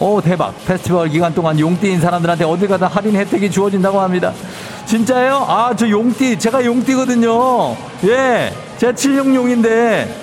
[0.00, 0.54] 오, 대박.
[0.64, 4.32] 페스티벌 기간 동안 용띠인 사람들한테 어딜 가다 할인 혜택이 주어진다고 합니다.
[4.86, 5.44] 진짜요?
[5.46, 6.38] 아, 저 용띠.
[6.38, 7.76] 제가 용띠거든요.
[8.04, 8.52] 예.
[8.78, 10.16] 제가 칠룡용인데.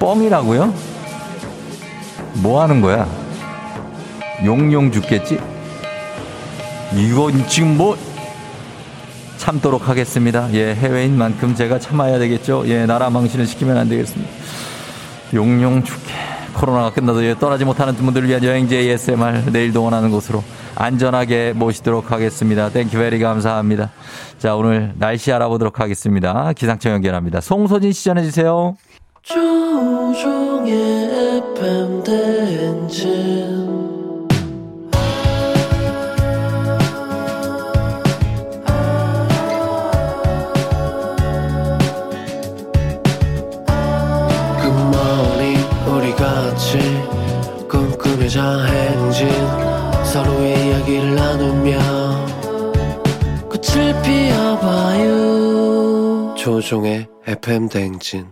[0.00, 0.74] 뻥이라고요?
[2.34, 3.06] 뭐 하는 거야?
[4.44, 5.40] 용용 죽겠지?
[6.94, 7.96] 이건 지금 뭐
[9.36, 10.48] 참도록 하겠습니다.
[10.52, 12.64] 예, 해외인 만큼 제가 참아야 되겠죠.
[12.66, 14.30] 예, 나라 망신을 시키면 안 되겠습니다.
[15.34, 16.37] 용용 죽게.
[16.58, 20.42] 코로나가 끝나도 예, 떠나지 못하는 분들을 위한 여행지 ASMR 내일 동원하는 곳으로
[20.74, 22.68] 안전하게 모시도록 하겠습니다.
[22.70, 23.90] Thank you very 감사합니다.
[24.38, 26.52] 자, 오늘 날씨 알아보도록 하겠습니다.
[26.54, 27.40] 기상청 연결합니다.
[27.40, 28.76] 송소진 씨 전해 주세요.
[29.22, 30.72] 조우종의
[31.54, 33.87] FM 대행진
[48.28, 49.28] 꿈꾸며자 행진
[50.04, 51.78] 서로의 이야기를 나누며
[53.48, 55.14] 꽃을 피워봐요
[56.36, 58.26] 조종의 FM 대행진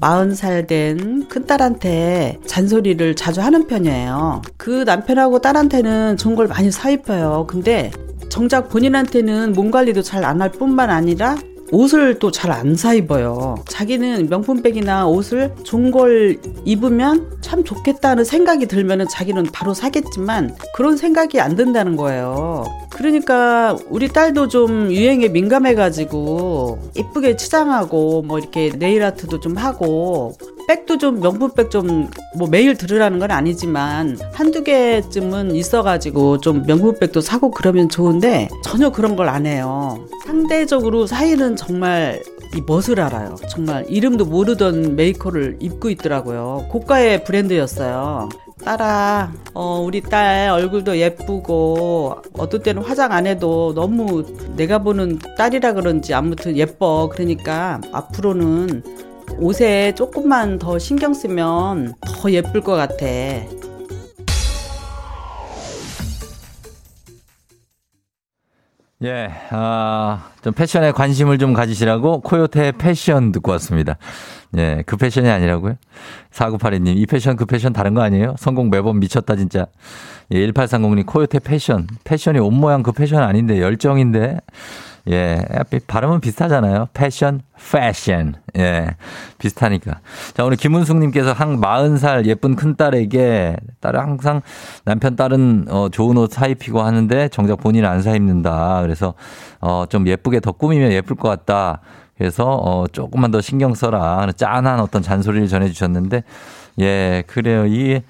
[0.00, 4.42] 마흔 살 된 큰딸한테 잔소리를 자주 하는 편이에요.
[4.56, 7.44] 그 남편하고 딸한테는 좋은 걸 많이 사입혀요.
[7.46, 7.90] 근데
[8.30, 11.36] 정작 본인한테는 몸 관리도 잘 안 할 뿐만 아니라
[11.72, 13.56] 옷을 또 잘 안 사 입어요.
[13.68, 21.40] 자기는 명품백이나 옷을 좋은 걸 입으면 참 좋겠다는 생각이 들면은 자기는 바로 사겠지만 그런 생각이
[21.40, 22.64] 안 든다는 거예요.
[22.90, 30.34] 그러니까 우리 딸도 좀 유행에 민감해가지고 이쁘게 치장하고 뭐 이렇게 네일 아트도 좀 하고
[30.70, 37.50] 백도 좀 명품백 좀 뭐 매일 들으라는 건 아니지만 한두 개쯤은 있어가지고 좀 명품백도 사고
[37.50, 40.06] 그러면 좋은데 전혀 그런 걸 안 해요.
[40.26, 42.22] 상대적으로 사이는 정말
[42.56, 43.34] 이 멋을 알아요.
[43.48, 46.66] 정말 이름도 모르던 메이커를 입고 있더라고요.
[46.70, 48.28] 고가의 브랜드였어요.
[48.64, 54.24] 딸아, 어, 우리 딸 얼굴도 예쁘고, 어떨 때는 화장 안 해도 너무
[54.56, 57.08] 내가 보는 딸이라 그런지 아무튼 예뻐.
[57.10, 58.82] 그러니까 앞으로는
[59.38, 63.06] 옷에 조금만 더 신경 쓰면 더 예쁠 것 같아.
[69.02, 73.96] 예, 아, 좀 패션에 관심을 좀 가지시라고 코요태 패션 듣고 왔습니다.
[74.58, 75.76] 예, 그 패션이 아니라고요?
[76.32, 78.34] 4982님, 이 패션 그 패션 다른 거 아니에요?
[78.38, 79.66] 성공 매번 미쳤다, 진짜.
[80.32, 81.86] 예, 1830님, 코요태 패션.
[82.04, 84.40] 패션이 옷 모양 그 패션 아닌데, 열정인데.
[85.08, 85.42] 예,
[85.86, 86.88] 발음은 비슷하잖아요.
[86.92, 87.40] 패션,
[87.70, 88.34] 패션.
[88.56, 88.96] 예,
[89.38, 90.00] 비슷하니까.
[90.34, 94.42] 자, 오늘 김은숙님께서 한 40살 예쁜 큰딸에게 딸은 항상
[94.84, 98.82] 남편 딸은 어, 좋은 옷 사입히고 하는데 정작 본인은 안 사입는다.
[98.82, 99.14] 그래서
[99.60, 101.80] 어, 좀 예쁘게 더 꾸미면 예쁠 것 같다.
[102.18, 104.28] 그래서 어, 조금만 더 신경 써라.
[104.36, 106.22] 짠한 어떤 잔소리를 전해주셨는데,
[106.80, 107.66] 예, 그래요.
[107.66, 108.02] 이,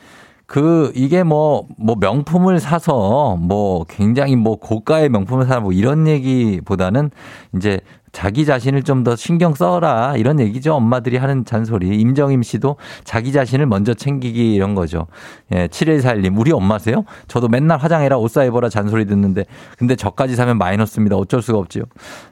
[0.51, 7.13] 그, 이게 뭐, 뭐 명품을 사서 뭐 굉장히 뭐 고가의 명품을 사라 뭐 이런 얘기보다는
[7.55, 7.79] 이제
[8.13, 10.75] 자기 자신을 좀 더 신경 써라 이런 얘기죠.
[10.75, 11.89] 엄마들이 하는 잔소리.
[12.01, 15.07] 임정임 씨도 자기 자신을 먼저 챙기기 이런 거죠.
[15.55, 16.39] 예, 7141님.
[16.39, 17.05] 우리 엄마세요?
[17.29, 19.47] 저도 맨날 화장해라 옷 사입어라 잔소리 듣는데
[19.79, 21.17] 근데 저까지 사면 마이너스입니다.
[21.17, 21.81] 어쩔 수가 없죠.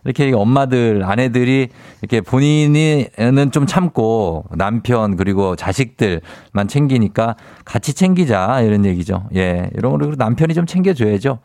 [0.04, 1.68] 이렇게 엄마들, 아내들이
[2.02, 9.28] 이렇게 본인은 좀 참고 남편 그리고 자식들만 챙기니까 같이 챙기자 이런 얘기죠.
[9.36, 11.38] 예, 이런 거를 남편이 좀 챙겨줘야죠.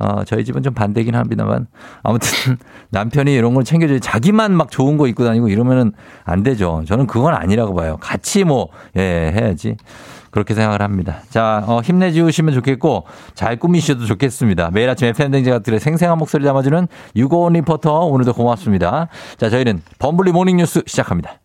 [0.00, 1.66] 어, 저희 집은 좀 반대긴 합니다만
[2.02, 2.56] 아무튼
[2.90, 5.92] 남편이 이런 걸 챙 겨줘야 자기만 막 좋은 거 입고 다니고 이러면은
[6.24, 6.84] 안 되죠.
[6.86, 7.96] 저는 그건 아니라고 봐요.
[8.00, 9.76] 같이 뭐, 예, 해야지.
[10.30, 11.20] 그렇게 생각을 합니다.
[11.30, 13.04] 자, 어, 힘내주시면 좋겠고,
[13.34, 14.70] 잘 꾸미셔도 좋겠습니다.
[14.70, 19.08] 매일 아침 FM댕제가들의 생생한 목소리 담아주는 유고원 리포터, 오늘도 고맙습니다.
[19.38, 21.40] 자, 저희는 범블리 모닝뉴스 시작합니다.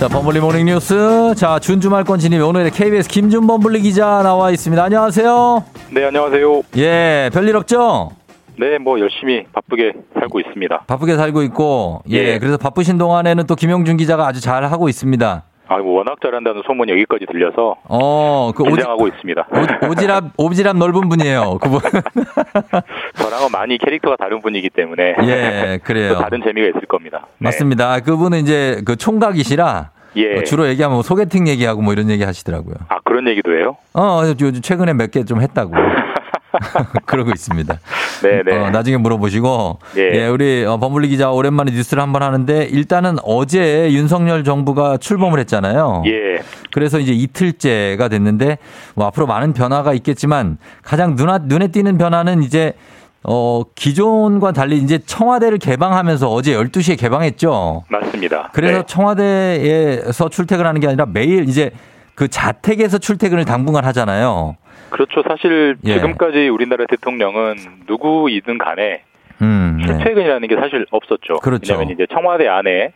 [0.00, 1.34] 자, 범블리 morning 뉴스.
[1.36, 4.82] 자, 준주말권 진입 오늘의 KBS 김준 범블리 기자 나와 있습니다.
[4.82, 5.62] 안녕하세요.
[5.90, 6.62] 네, 안녕하세요.
[6.78, 8.10] 예, 별일 없죠?
[8.58, 10.84] 네, 뭐 열심히 바쁘게 살고 있습니다.
[10.86, 12.38] 바쁘게 살고 있고, 예, 예.
[12.38, 15.42] 그래서 바쁘신 동안에는 또 김용준 기자가 아주 잘 하고 있습니다.
[15.72, 19.46] 아, 뭐 워낙 잘한다는 소문이 여기까지 들려서 어, 그 오지, 긴장하고 있습니다.
[19.88, 21.58] 오, 지랖 오지랖 넓은 분이에요.
[21.62, 21.78] 그분.
[23.14, 26.14] 저랑은 많이 캐릭터가 다른 분이기 때문에 예, 그래요.
[26.14, 27.20] 또 다른 재미가 있을 겁니다.
[27.38, 27.44] 네.
[27.44, 28.00] 맞습니다.
[28.00, 30.38] 그분은 이제 그 총각이시라 예.
[30.38, 32.74] 어, 주로 얘기하면 뭐 소개팅 얘기하고 뭐 이런 얘기 하시더라고요.
[32.88, 33.76] 아, 그런 얘기도 해요?
[33.94, 35.72] 어, 요즘 최근에 몇 개 좀 했다고.
[37.06, 37.78] 그러고 있습니다.
[38.22, 38.56] 네, 네.
[38.56, 39.78] 어, 나중에 물어보시고.
[39.96, 40.02] 예.
[40.14, 46.02] 예, 우리 어, 범블리 기자 오랜만에 뉴스를 한번 하는데 일단은 어제 윤석열 정부가 출범을 했잖아요.
[46.06, 46.42] 예.
[46.72, 48.58] 그래서 이제 이틀째가 됐는데
[48.94, 52.74] 뭐 앞으로 많은 변화가 있겠지만 가장 눈, 눈에 띄는 변화는 이제
[53.22, 57.84] 어, 기존과 달리 이제 청와대를 개방하면서 어제 12시에 개방했죠.
[57.88, 58.50] 맞습니다.
[58.52, 58.84] 그래서 네.
[58.86, 61.70] 청와대에서 출퇴근하는 게 아니라 매일 이제
[62.14, 64.56] 그 자택에서 출퇴근을 당분간 하잖아요.
[64.90, 65.22] 그렇죠.
[65.26, 65.94] 사실 예.
[65.94, 69.04] 지금까지 우리나라 대통령은 누구이든 간에
[69.42, 69.86] 음, 네.
[69.86, 71.34] 출퇴근이라는 게 사실 없었죠.
[71.38, 71.72] 그렇죠.
[71.72, 72.92] 왜냐하면 이제 청와대 안에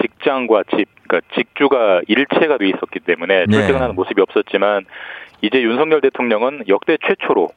[0.00, 3.52] 직장과 집, 그러니까 직주가 일체가 돼 있었기 때문에 네.
[3.52, 4.84] 출퇴근하는 모습이 없었지만
[5.42, 7.48] 이제 윤석열 대통령은 역대 최초로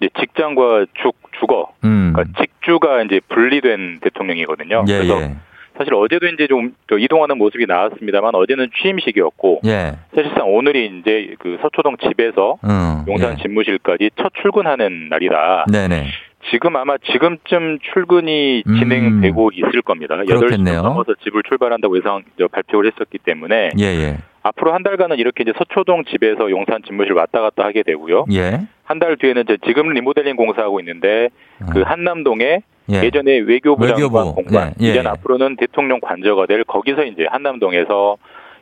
[0.00, 2.12] 이제 직장과 죽 주거, 음.
[2.14, 4.84] 그러니까 직주가 이제 분리된 대통령이거든요.
[4.88, 5.36] 예, 그래서 예.
[5.78, 9.94] 사실 어제도 이제 좀또 이동하는 모습이 나왔습니다만 어제는 취임식이었고 예.
[10.14, 13.04] 사실상 오늘이 이제 그 서초동 집에서 음.
[13.08, 13.42] 용산 예.
[13.42, 15.66] 집무실까지 첫 출근하는 날이다.
[15.70, 16.06] 네네.
[16.50, 18.78] 지금 아마 지금쯤 출근이 음.
[18.78, 20.14] 진행되고 있을 겁니다.
[20.16, 20.82] 8시 그렇겠네요.
[20.82, 22.22] 넘어서 집을 출발한다고 예상
[22.52, 24.18] 발표를 했었기 때문에 예, 예.
[24.42, 28.26] 앞으로 한 달간은 이렇게 이제 서초동 집에서 용산 집무실 왔다 갔다 하게 되고요.
[28.32, 28.60] 예.
[28.84, 31.30] 한 달 뒤에는 이제 지금 리모델링 공사하고 있는데
[31.72, 32.60] 그 한남동에
[32.90, 33.02] 예.
[33.02, 33.10] 예.
[33.10, 34.34] 전에 외교부 장관 외교부.
[34.34, 35.08] 공간 예, 예, 이제 예.
[35.08, 38.16] 앞으로는 대통령 관저가 될 거기서 이제 한남동에서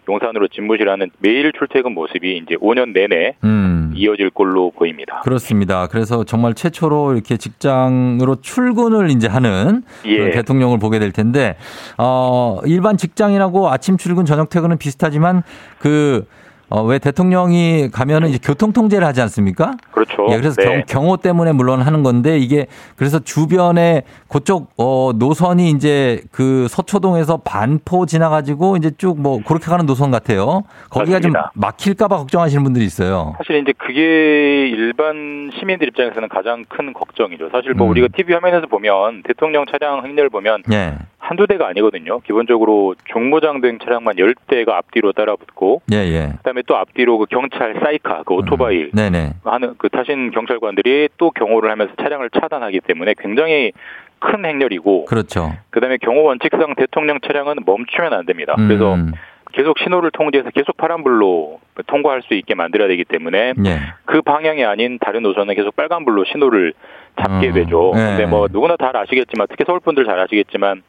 [0.08, 3.92] 용산으로 집무실하는 매일 출퇴근 모습이 이제 5년 내내 음.
[3.94, 5.20] 이어질 걸로 보입니다.
[5.24, 5.86] 그렇습니다.
[5.86, 10.30] 그래서 정말 최초로 이렇게 직장으로 출근을 이제 하는 예.
[10.30, 11.56] 대통령을 보게 될 텐데,
[11.96, 15.42] 어, 일반 직장인하고 아침 출근, 저녁 퇴근은 비슷하지만
[15.78, 16.26] 그,
[16.68, 19.72] 어, 왜 대통령이 가면은 이제 교통 통제를 하지 않습니까?
[19.90, 20.26] 그렇죠.
[20.30, 20.84] 예, 그래서 네.
[20.86, 27.38] 경, 호 때문에 물론 하는 건데 이게 그래서 주변에 그쪽 어 노선이 이제 그 서초동에서
[27.38, 30.64] 반포 지나가지고 이제 쭉 뭐 그렇게 가는 노선 같아요.
[30.90, 31.50] 거기가 맞습니다.
[31.54, 33.34] 좀 막힐까봐 걱정하시는 분들이 있어요.
[33.38, 37.48] 사실 이제 그게 일반 시민들 입장에서는 가장 큰 걱정이죠.
[37.50, 37.90] 사실 뭐 음.
[37.92, 40.94] 우리가 TV 화면에서 보면 대통령 차량 행렬 보면 예,
[41.24, 42.20] 한두 대가 아니거든요.
[42.20, 46.32] 기본적으로 종무장 등 차량만 10대가 앞뒤로 따라붙고 예, 예.
[46.36, 49.32] 그다음에 또 앞뒤로 그 경찰 사이카 그 오토바이 네네.
[49.42, 53.72] 하는 그 타신 경찰관들이 또 경호를 하면서 차량을 차단하기 때문에 굉장히
[54.18, 55.54] 큰 행렬이고 그렇죠.
[55.70, 58.54] 그다음에 경호 원칙상 대통령 차량은 멈추면 안 됩니다.
[58.58, 59.12] 그래서 음,
[59.52, 63.80] 계속 신호를 통제해서 계속 파란불로 통과할 수 있게 만들어야 되기 때문에 예.
[64.04, 66.74] 그 방향이 아닌 다른 노선은 계속 빨간불로 신호를
[67.18, 67.92] 잡게 어, 되죠.
[67.94, 68.08] 네.
[68.08, 70.82] 근데 뭐 누구나 잘 아시겠지만 특히 서울 분들 잘 아시겠지만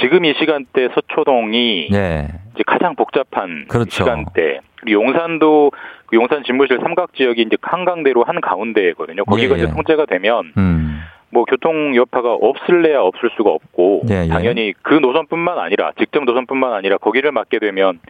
[0.00, 2.28] 지금 이 시간대 서초동이 예.
[2.54, 3.90] 이제 가장 복잡한 그렇죠.
[3.90, 4.60] 시간대.
[4.76, 5.72] 그리고 용산도
[6.06, 9.24] 그 용산 집무실 삼각 지역이 이제 한강대로 한 가운데거든요.
[9.24, 9.74] 거기가 예, 이제 예.
[9.74, 11.00] 통제가 되면 음.
[11.30, 14.28] 뭐 교통 여파가 없을래야 없을 수가 없고 예, 예.
[14.28, 18.00] 당연히 그 노선뿐만 아니라 직접 노선뿐만 아니라 거기를 막게 되면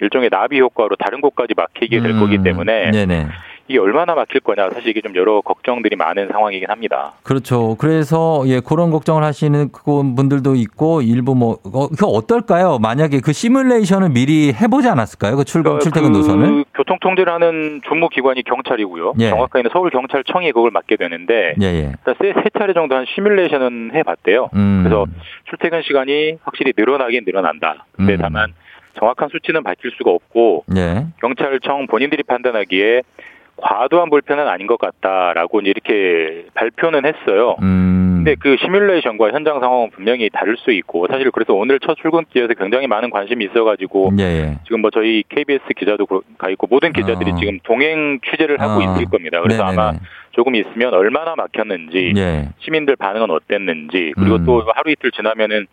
[0.00, 3.26] 일종의 나비 효과로 다른 곳까지 막히게 될 음, 거기 때문에 네네.
[3.68, 7.12] 이게 얼마나 막힐 거냐 사실 이게 좀 여러 걱정들이 많은 상황이긴 합니다.
[7.22, 7.76] 그렇죠.
[7.78, 9.82] 그래서 예 그런 걱정을 하시는 그
[10.14, 12.78] 분들도 있고 일부 뭐 어, 그 어떨까요?
[12.78, 15.36] 만약에 그 시뮬레이션을 미리 해보지 않았을까요?
[15.36, 16.64] 그 출근 출퇴근 그 노선을?
[16.74, 19.14] 교통 통제를 하는 주무 기관이 경찰이고요.
[19.20, 19.28] 예.
[19.28, 21.92] 정확하게는 서울 경찰청이 그걸 맡게 되는데 예예.
[21.92, 24.48] 일단 세, 세 차례 정도 한 시뮬레이션은 해봤대요.
[24.54, 24.80] 음.
[24.82, 25.04] 그래서
[25.50, 27.84] 출퇴근 시간이 확실히 늘어나긴 늘어난다.
[27.92, 28.18] 근데 음.
[28.18, 28.54] 다만
[28.98, 31.06] 정확한 수치는 밝힐 수가 없고 예.
[31.20, 33.02] 경찰청 본인들이 판단하기에
[33.60, 37.56] 과도한 불편은 아닌 것 같다라고 이렇게 발표는 했어요.
[37.62, 38.17] 음.
[38.28, 42.86] 근데 그 시뮬레이션과 현장 상황은 분명히 다를 수 있고 사실 그래서 오늘 첫 출근길에서 굉장히
[42.86, 44.58] 많은 관심이 있어가지고 예예.
[44.64, 46.06] 지금 뭐 저희 KBS 기자도
[46.36, 47.36] 가 있고 모든 기자들이 어.
[47.36, 48.82] 지금 동행 취재를 하고 어.
[48.82, 49.40] 있을 겁니다.
[49.40, 49.80] 그래서 네네네.
[49.80, 49.98] 아마
[50.32, 52.50] 조금 있으면 얼마나 막혔는지 예.
[52.58, 54.44] 시민들 반응은 어땠는지 그리고 음.
[54.44, 55.66] 또 하루 이틀 지나면은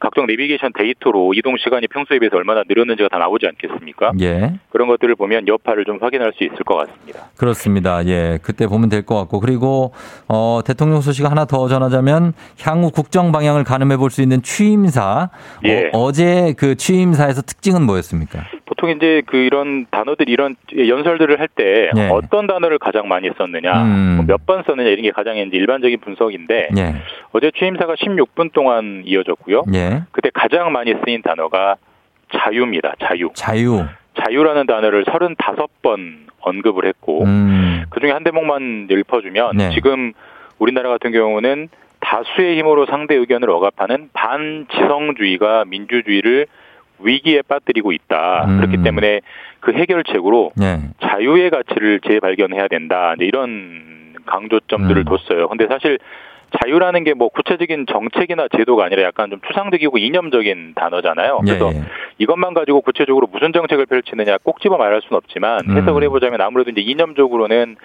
[0.00, 4.12] 각종 내비게이션 데이터로 이동 시간이 평소에 비해서 얼마나 늘었는지가 다 나오지 않겠습니까?
[4.20, 4.54] 예.
[4.70, 7.26] 그런 것들을 보면 여파를 좀 확인할 수 있을 것 같습니다.
[7.36, 8.06] 그렇습니다.
[8.06, 8.38] 예.
[8.42, 9.40] 그때 보면 될 것 같고.
[9.40, 9.92] 그리고,
[10.28, 15.30] 어, 대통령 소식 하나 더 전하자 면, 향후 국정 방향을 가늠해 볼 수 있는 취임사.
[15.64, 15.90] 예.
[15.92, 18.44] 어, 제 그 취임사에서 특징은 뭐였습니까?
[18.64, 22.08] 보통 이제 그 이런 단어들 이런 연설들을 할때 예.
[22.10, 24.24] 어떤 단어를 가장 많이 썼느냐, 음.
[24.26, 26.94] 뭐몇번 썼느냐 이런 게 가장 이제 일반적인 분석인데 예.
[27.32, 29.64] 어제 취임사가 16분 동안 이어졌고요.
[29.74, 30.02] 예.
[30.12, 31.76] 그때 가장 많이 쓰인 단어가
[32.34, 32.94] 자유입니다.
[33.00, 33.30] 자유.
[33.34, 33.84] 자유.
[34.22, 37.84] 자유라는 단어를 35번 언급을 했고 음.
[37.90, 39.70] 그중에 한 대목만 읊어주면 네.
[39.70, 40.12] 지금
[40.58, 41.68] 우리나라 같은 경우는
[42.00, 46.46] 다수의 힘으로 상대 의견을 억압하는 반지성주의가 민주주의를
[47.00, 48.46] 위기에 빠뜨리고 있다.
[48.48, 48.56] 음.
[48.58, 49.20] 그렇기 때문에
[49.60, 50.78] 그 해결책으로 예.
[51.00, 53.14] 자유의 가치를 재발견해야 된다.
[53.16, 55.04] 이제 이런 강조점들을 음.
[55.04, 55.48] 뒀어요.
[55.48, 55.98] 근데 사실
[56.62, 61.40] 자유라는 게 뭐 구체적인 정책이나 제도가 아니라 약간 좀 추상적이고 이념적인 단어잖아요.
[61.46, 61.82] 예, 그래서 예.
[62.18, 65.76] 이것만 가지고 구체적으로 무슨 정책을 펼치느냐 꼭 집어 말할 수는 없지만 음.
[65.76, 67.76] 해석을 해보자면 아무래도 이제 이념적으로는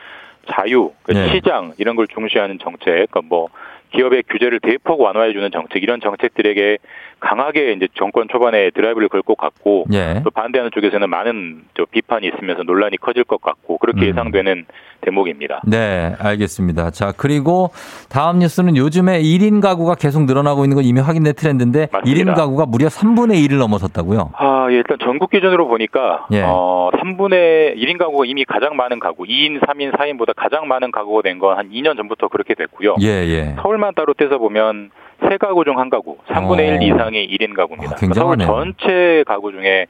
[0.51, 1.29] 자유, 그 예.
[1.29, 3.49] 시장 이런 걸 중시하는 정책, 그러니까 뭐
[3.93, 6.77] 기업의 규제를 대폭 완화해주는 정책 이런 정책들에게
[7.19, 10.19] 강하게 이제 정권 초반에 드라이브를 걸 것 같고 예.
[10.25, 14.07] 또 반대하는 쪽에서는 많은 저 비판이 있으면서 논란이 커질 것 같고 그렇게 음.
[14.09, 14.65] 예상되는
[14.99, 15.61] 대목입니다.
[15.65, 16.91] 네, 알겠습니다.
[16.91, 17.69] 자, 그리고
[18.09, 22.31] 다음 뉴스는 요즘에 1인 가구가 계속 늘어나고 있는 건 이미 확인된 트렌드인데 맞습니다.
[22.31, 24.31] 1인 가구가 무려 3분의 1을 넘어섰다고요?
[24.35, 26.41] 아, 예, 일단 전국 기준으로 보니까 예.
[26.45, 31.39] 어, 3분의 1인 가구가 이미 가장 많은 가구, 2인, 3인, 4인보다 가장 많은 가구가 된
[31.39, 32.95] 건 한 2년 전부터 그렇게 됐고요.
[33.01, 33.55] 예, 예.
[33.61, 34.91] 서울 만 따로 떼서 보면
[35.27, 36.81] 세 가구 중 한 가구, 3분의 어.
[36.81, 37.95] 1 이상이 1인 가구입니다.
[37.95, 38.47] 아, 굉장하네요.
[38.47, 39.87] 서울 전체 가구 중에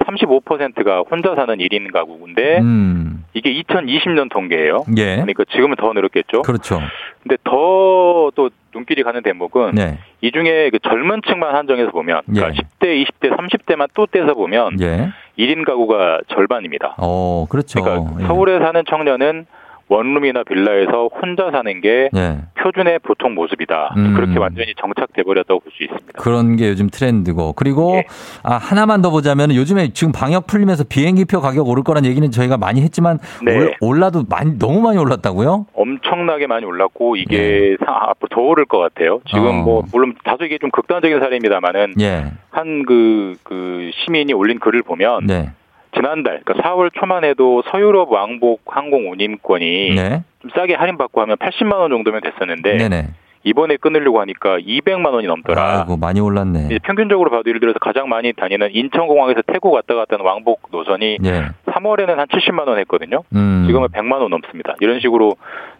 [0.00, 3.24] 35%가 혼자 사는 1인 가구인데 음.
[3.34, 4.84] 이게 2020년 통계예요.
[4.98, 5.16] 예.
[5.16, 6.42] 그러니까 지금은 더 늘었겠죠.
[6.42, 6.80] 그렇죠.
[7.22, 9.98] 근데 더 또 눈길이 가는 대목은 네.
[10.22, 12.60] 이 중에 그 젊은 층만 한정해서 보면 그러니까 예.
[12.80, 15.10] 10대, 20대, 30대만 또 떼서 보면 예.
[15.38, 16.94] 1인 가구가 절반입니다.
[16.98, 17.82] 어, 그렇죠.
[17.82, 18.26] 그러니까 예.
[18.26, 19.46] 서울에 사는 청년은
[19.92, 22.38] 원룸이나 빌라에서 혼자 사는 게 예.
[22.60, 23.94] 표준의 보통 모습이다.
[23.96, 24.14] 음.
[24.14, 26.12] 그렇게 완전히 정착돼 버렸다고 볼 수 있습니다.
[26.18, 27.52] 그런 게 요즘 트렌드고.
[27.54, 28.04] 그리고 예.
[28.42, 32.80] 아, 하나만 더 보자면 요즘에 지금 방역 풀리면서 비행기표 가격 오를 거란 얘기는 저희가 많이
[32.82, 33.56] 했지만 네.
[33.56, 35.66] 올- 올라도 많이 너무 많이 올랐다고요?
[35.74, 39.20] 엄청나게 많이 올랐고 이게 상- 앞으로 더 오를 것 같아요.
[39.28, 39.48] 지금 예.
[39.48, 39.62] 어.
[39.62, 42.32] 뭐 물론 다소 이게 좀 극단적인 사례입니다만은 예.
[42.50, 45.50] 한그그 시민이 올린 글을 보면 네.
[45.94, 50.22] 지난달, 그러니까 4월 초만 해도 서유럽 왕복 항공 운임권이 네.
[50.40, 53.08] 좀 싸게 할인받고 하면 80만 원 정도면 됐었는데 네네.
[53.44, 55.80] 이번에 끊으려고 하니까 200만 원이 넘더라.
[55.80, 56.78] 아이고 많이 올랐네.
[56.84, 61.48] 평균적으로 봐도 예를 들어서 가장 많이 다니는 인천공항에서 태국 왔다 갔다 하는 왕복 노선이 예.
[61.66, 63.24] 3월에는 한 70만 원 했거든요.
[63.34, 63.64] 음.
[63.66, 64.76] 지금은 100만 원 넘습니다.
[64.78, 65.34] 이런 식으로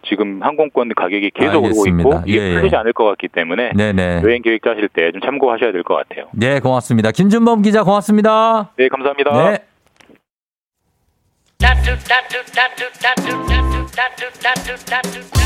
[0.09, 2.09] 지금 항공권 가격이 계속 알겠습니다.
[2.09, 2.55] 있고 이게 예, 예.
[2.55, 4.23] 풀리지 않을 것 같기 때문에 네네.
[4.25, 6.27] 여행 계획 짜실 때 좀 참고하셔야 될 것 같아요.
[6.33, 7.13] 네, 고맙습니다.
[7.13, 8.71] 김준범 기자 고맙습니다.
[8.77, 9.51] 네, 감사합니다.
[9.51, 9.59] 네.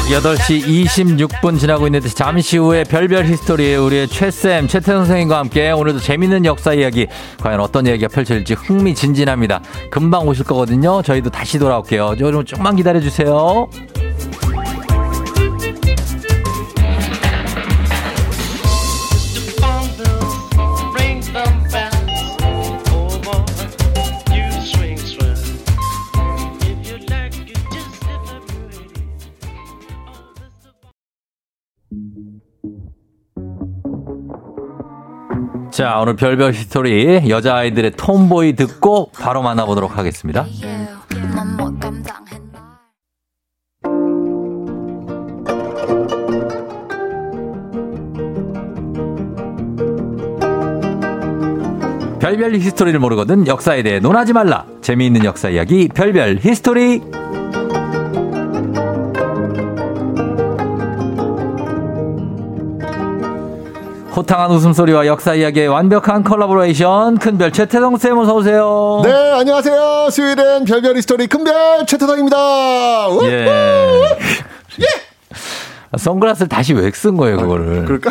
[0.09, 6.47] 8시 26분 지나고 있는데 잠시 후에 별별 history 우리의 최쌤 최태성 선생님과 함께 오늘도 재밌는
[6.47, 7.07] 역사 이야기
[7.41, 9.61] 과연 어떤 이야기가 펼쳐질지 흥미진진합니다.
[9.91, 11.03] 금방 오실 거거든요.
[11.03, 12.15] 저희도 다시 돌아올게요.
[12.21, 13.69] 여러분 조금만 기다려 주세요.
[35.77, 40.47] 자, 오늘 별별 history 여자아이들의 TOMBOY 듣고 바로 만나보도록 하겠습니다.
[52.21, 54.65] 별별 history를 모르거든 역사에 대해 논하지 말라.
[54.81, 57.03] 재미있는 역사 이야기 별별 history.
[64.17, 69.03] 호탕한 웃음소리와 역사 이야기의 완벽한 콜라보레이션 큰별 최태성 쌤 어서 오세요.
[69.05, 70.09] 네, 안녕하세요.
[70.11, 73.09] 수요일엔 별별 history 큰별 최태성입니다.
[73.09, 73.27] 우!
[73.27, 73.47] 예.
[75.99, 77.85] 선글라스를 다시 왜 쓴 거예요, 그거를?
[77.85, 78.11] 그럴까?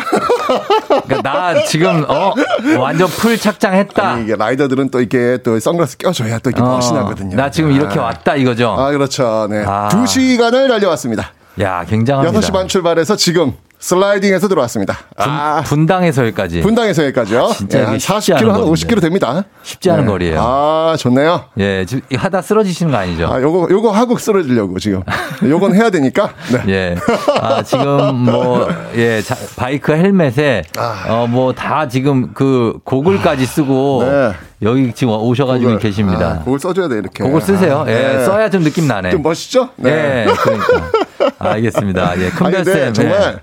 [1.06, 2.32] 그러니까 나 지금 어
[2.78, 4.08] 완전 full 착장했다.
[4.08, 7.36] 아니, 이게 라이더들은 또 이게 또 선글라스 껴줘야 또 이게 어, 멋이 나거든요.
[7.36, 8.04] 나 지금 이렇게 아.
[8.04, 8.76] 왔다 이거죠.
[8.78, 9.46] 아, 그렇죠.
[9.50, 9.64] 네.
[9.66, 9.88] 아.
[9.88, 11.32] 두 시간을 달려왔습니다.
[11.60, 12.38] 야, 굉장합니다.
[12.40, 14.96] 6시 반 출발해서 지금 슬라이딩해서 들어왔습니다.
[15.16, 16.60] 아, 분당에서 여기까지.
[16.60, 17.50] 분당에서 여기까지요.
[17.56, 18.72] 진짜 예, 한 쉽지 40km, 않은 한 건데.
[18.86, 19.44] 50km 됩니다.
[19.62, 20.10] 쉽지 않은 네.
[20.10, 20.40] 거리예요.
[20.40, 21.44] 아, 좋네요.
[21.58, 23.26] 예, 지금 하다 쓰러지시는 거 아니죠?
[23.30, 25.02] 아, 요거, 요거 하고 쓰러지려고 지금.
[25.44, 26.30] 요건 해야 되니까.
[26.52, 26.72] 네.
[26.72, 26.96] 예.
[27.40, 28.66] 아, 지금 뭐,
[28.96, 31.04] 예, 자, 바이크 헬멧에, 아.
[31.08, 34.32] 어, 뭐 다 지금 그 고글까지 쓰고, 네.
[34.62, 36.38] 여기 지금 오셔가지고 그걸, 계십니다.
[36.40, 37.22] 아, 그걸 써줘야 돼, 이렇게.
[37.22, 37.84] 그걸 쓰세요.
[37.86, 38.24] 아, 예, 네.
[38.24, 39.10] 써야 좀 느낌 나네.
[39.10, 39.68] 좀 멋있죠?
[39.76, 40.26] 네.
[40.28, 40.90] 예, 그러니까.
[41.38, 42.18] 알겠습니다.
[42.20, 42.64] 예, 큰별쌤.
[42.64, 43.40] 근데 정말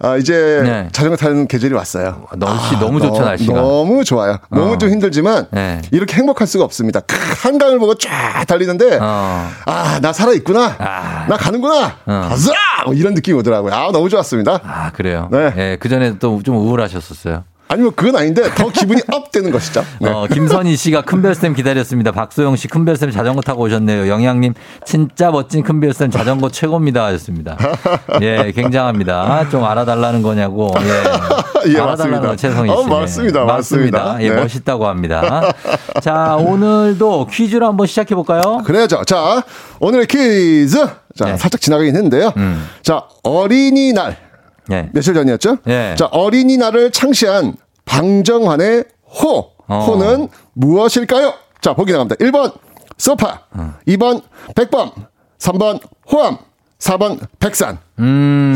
[0.00, 0.88] 아, 이제 네.
[0.92, 2.26] 자전거 타는 계절이 왔어요.
[2.36, 3.52] 날씨 아, 너무 좋죠, 너- 날씨가.
[3.52, 4.38] 너무 좋아요.
[4.50, 4.78] 너무 어.
[4.78, 5.82] 좀 힘들지만 네.
[5.90, 7.00] 이렇게 행복할 수가 없습니다.
[7.00, 9.48] 크, 한강을 보고 쫙 달리는데 어.
[9.66, 10.76] 아, 나 살아 있구나.
[10.78, 11.26] 아.
[11.28, 11.96] 나 가는구나.
[12.06, 12.26] 어.
[12.28, 12.52] 가자!
[12.84, 13.74] 뭐 이런 느낌이 오더라고요.
[13.74, 14.60] 아, 너무 좋았습니다.
[14.62, 15.28] 아, 그래요?
[15.32, 15.52] 네.
[15.56, 17.42] 예, 그전에 또 좀 우울하셨었어요.
[17.68, 19.84] 아니면 그건 아닌데 더 기분이 up 되는 것이죠.
[20.00, 20.10] 네.
[20.10, 22.12] 어, 김선희 씨가 큰별쌤 기다렸습니다.
[22.12, 24.08] 박소영 씨 큰별쌤 자전거 타고 오셨네요.
[24.08, 24.54] 영양님
[24.84, 27.56] 진짜 멋진 큰별쌤 자전거 최고입니다 하셨습니다.
[28.22, 29.48] 예, 굉장합니다.
[29.50, 30.74] 좀 알아달라는 거냐고.
[30.80, 31.70] 예.
[31.72, 32.20] 예, 알아달라는 맞습니다.
[32.28, 32.74] 거 최성희 씨.
[32.74, 33.44] 어, 맞습니다.
[33.44, 34.16] 맞습니다.
[34.22, 34.36] 예, 네.
[34.40, 35.52] 멋있다고 합니다.
[36.00, 38.62] 자, 오늘도 퀴즈로 한번 시작해 볼까요?
[38.64, 39.04] 그래야죠.
[39.04, 39.42] 자,
[39.80, 40.78] 오늘의 퀴즈.
[41.16, 41.36] 자, 네.
[41.36, 42.32] 살짝 지나가긴 했는데요.
[42.36, 42.66] 음.
[42.82, 44.27] 자, 어린이날.
[44.70, 44.88] 예.
[44.92, 45.58] 며칠 전이었죠?
[45.66, 45.94] 예.
[45.98, 47.54] 자, 어린이날을 창시한
[47.84, 48.84] 방정환의
[49.22, 49.50] 호.
[49.66, 49.78] 어.
[49.80, 51.34] 호는 무엇일까요?
[51.60, 52.16] 자, 보기 나갑니다.
[52.16, 52.52] 1번,
[52.96, 53.42] 소파.
[53.52, 53.74] 어.
[53.86, 54.22] 2번,
[54.54, 54.90] 백범.
[55.38, 56.38] 3번, 호암.
[56.78, 57.78] 4번, 백산.
[57.98, 58.54] 음.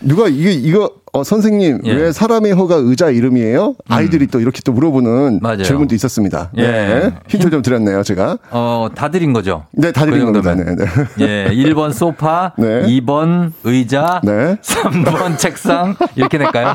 [0.00, 1.92] 누가 이게, 이거, 어, 선생님, 예.
[1.92, 1.96] 음.
[1.96, 3.76] 왜 사람의 호가 의자 이름이에요?
[3.88, 5.62] 아이들이 또 이렇게 또 물어보는 맞아요.
[5.62, 6.50] 질문도 있었습니다.
[6.56, 6.62] 예.
[6.62, 7.14] 네.
[7.28, 8.38] 힌트 좀 드렸네요, 제가.
[8.50, 9.64] 어, 다 드린 거죠?
[9.70, 10.56] 네, 다 드린 그 겁니다.
[10.56, 10.84] 네, 네.
[11.20, 12.82] 예, 1번 소파, 네.
[12.82, 14.56] 2번 의자, 네.
[14.56, 16.74] 3번 책상 이렇게 낼까요?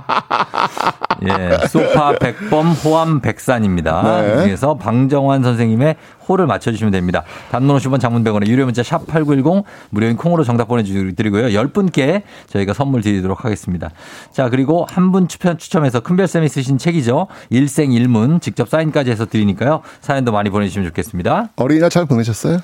[1.28, 4.22] 예, 소파 백범 호암 백산입니다.
[4.22, 4.36] 네.
[4.46, 5.98] 그래서 방정환 선생님의
[6.30, 7.24] 호를 맞춰주시면 됩니다.
[7.52, 11.48] 단문 50원 장문 100원에 유료 문자 샵 8910 무료인 콩으로 정답 보내드리고요.
[11.48, 13.90] 10분께 저희가 선물 드리도록 하겠습니다.
[14.32, 17.28] 자, 그리고 한 분 추천, 추첨해서 큰별쌤이 쓰신 책이죠.
[17.50, 19.82] 일생일문 직접 사인까지 해서 드리니까요.
[20.02, 21.50] 사연도 많이 보내주시면 좋겠습니다.
[21.56, 22.60] 어린이날 잘 보내셨어요?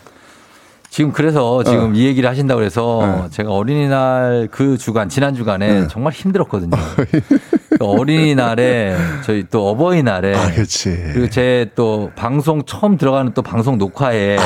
[0.92, 1.94] 지금 그래서 지금 어.
[1.94, 3.30] 이 얘기를 하신다고 그래서 네.
[3.32, 5.88] 제가 어린이날 그 주간 지난 주간에 네.
[5.90, 6.70] 정말 힘들었거든요.
[7.78, 8.96] 그 어린이날에
[9.26, 10.90] 저희 또 어버이날에 아, 그렇지.
[11.14, 14.38] 그리고 제 또 방송 처음 들어가는 또 방송 녹화에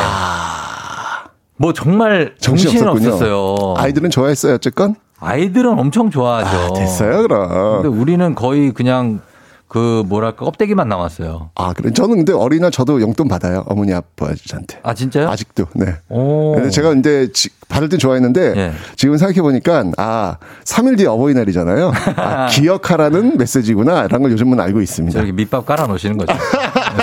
[1.60, 2.82] 뭐 정말 정신이.
[2.82, 3.74] 없었어요.
[3.78, 4.96] 아이들은 좋아했어요, 어쨌건?
[5.20, 6.58] 아이들은 엄청 좋아하죠.
[6.58, 7.82] 아, 됐어요, 그럼.
[7.82, 9.20] 근데 우리는 거의 그냥
[9.68, 11.52] 그 뭐랄까 껍데기만 남았어요.
[11.56, 11.92] 아, 그래.
[11.92, 13.66] 저는 근데 어린이날 저도 용돈 받아요.
[13.68, 14.80] 어머니 아버지한테.
[14.82, 15.30] 아 진짜요?
[15.30, 15.96] 아직도, 네.
[16.08, 16.56] 오.
[16.56, 18.72] 근데 제가 이제 지- 받을 땐 좋아했는데 예.
[18.96, 21.92] 지금 생각해 보니까 아, 3일 뒤에 어버이날이잖아요.
[22.16, 24.08] 아, 기억하라는 메시지구나.
[24.08, 25.20] 라는 걸 요즘은 알고 있습니다.
[25.20, 26.34] 저기 밑밥 깔아 놓으시는 거죠.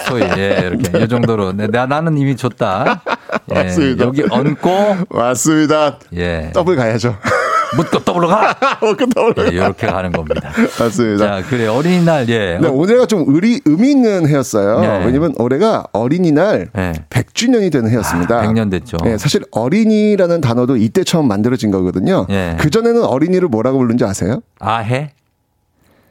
[0.09, 3.03] 소위 예, 이렇게 이 정도로 네, 나 나는 이미 줬다.
[3.51, 4.05] 예, 맞습니다.
[4.05, 4.71] 여기 얹고
[5.17, 5.99] 맞습니다.
[6.17, 6.51] 예.
[6.55, 7.17] 더블 가야죠.
[7.77, 8.57] 묻고 더블로 가.
[8.81, 10.51] 묻고 더블로 예, 이렇게 가는 겁니다.
[10.79, 11.43] 맞습니다.
[11.43, 12.59] 자, 그래 어린이날 예.
[12.61, 14.81] 네, 올해가 좀 의리, 의미 있는 해였어요.
[14.81, 15.05] 네.
[15.05, 16.93] 왜냐면 올해가 어린이날 네.
[17.11, 18.39] 100주년이 되는 해였습니다.
[18.41, 18.97] 아, 100년 됐죠.
[19.03, 22.27] 네, 사실 어린이라는 단어도 이때 처음 만들어진 거거든요.
[22.31, 22.57] 예.
[22.59, 24.41] 그전에는 어린이를 뭐라고 부르는지 아세요?
[24.61, 25.11] 아해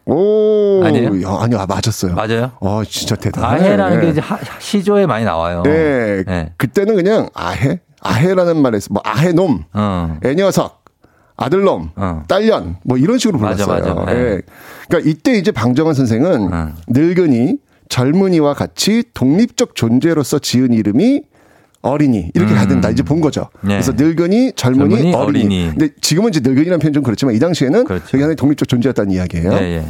[0.06, 0.82] 오.
[0.84, 1.22] 아니에요?
[1.24, 2.14] 야, 아니요, 아, 맞았어요.
[2.14, 2.52] 맞아요?
[2.60, 3.48] 어, 진짜 대단해.
[3.48, 5.64] 아해라는 게 이제 하- 시조에 많이 나와요.
[5.64, 6.24] 네.
[6.28, 6.54] 예.
[6.58, 7.80] 그때는 그냥 아해?
[8.02, 10.18] 아해라는 말에서 뭐 아해놈, 어.
[10.24, 10.84] 애녀석,
[11.38, 12.24] 아들놈, 어.
[12.28, 13.96] 딸년 뭐 이런 식으로 맞아, 불렀어요.
[13.96, 14.14] 맞아.
[14.14, 14.20] 네.
[14.20, 14.42] 예.
[14.88, 16.70] 그러니까 이때 이제 방정환 선생은 어.
[16.88, 17.58] 늙은이,
[17.90, 21.24] 젊은이와 같이 독립적 존재로서 지은 이름이
[21.86, 23.50] 어린이 이렇게 가야 된다 이제 본 거죠.
[23.62, 23.68] 음.
[23.70, 23.74] 네.
[23.76, 25.46] 그래서 늙은이, 젊은이, 젊은이, 어린이.
[25.46, 25.70] 어린이.
[25.70, 28.06] 근데 지금은 이제 늙은이라는 표현 좀 그렇지만 이 당시에는 그렇죠.
[28.06, 29.54] 그게 하나의 독립적 존재였다는 이야기예요.
[29.54, 29.86] 예, 예.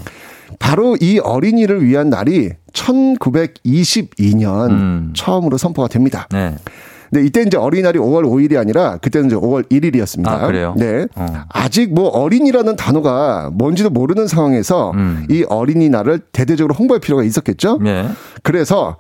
[0.60, 5.14] 바로 이 어린이를 위한 날이 1922년 음.
[5.16, 6.28] 처음으로 선포가 됩니다.
[6.32, 6.56] 네.
[7.10, 10.28] 근데 이때 이제 어린이날이 5월 5일이 아니라 그때는 이제 5월 1일이었습니다.
[10.28, 10.76] 아, 그래요?
[10.78, 11.08] 네.
[11.16, 11.26] 어.
[11.50, 15.26] 아직 뭐 어린이라는 단어가 뭔지도 모르는 상황에서 음.
[15.30, 17.80] 이 어린이날을 대대적으로 홍보할 필요가 있었겠죠.
[17.86, 18.08] 예.
[18.44, 18.98] 그래서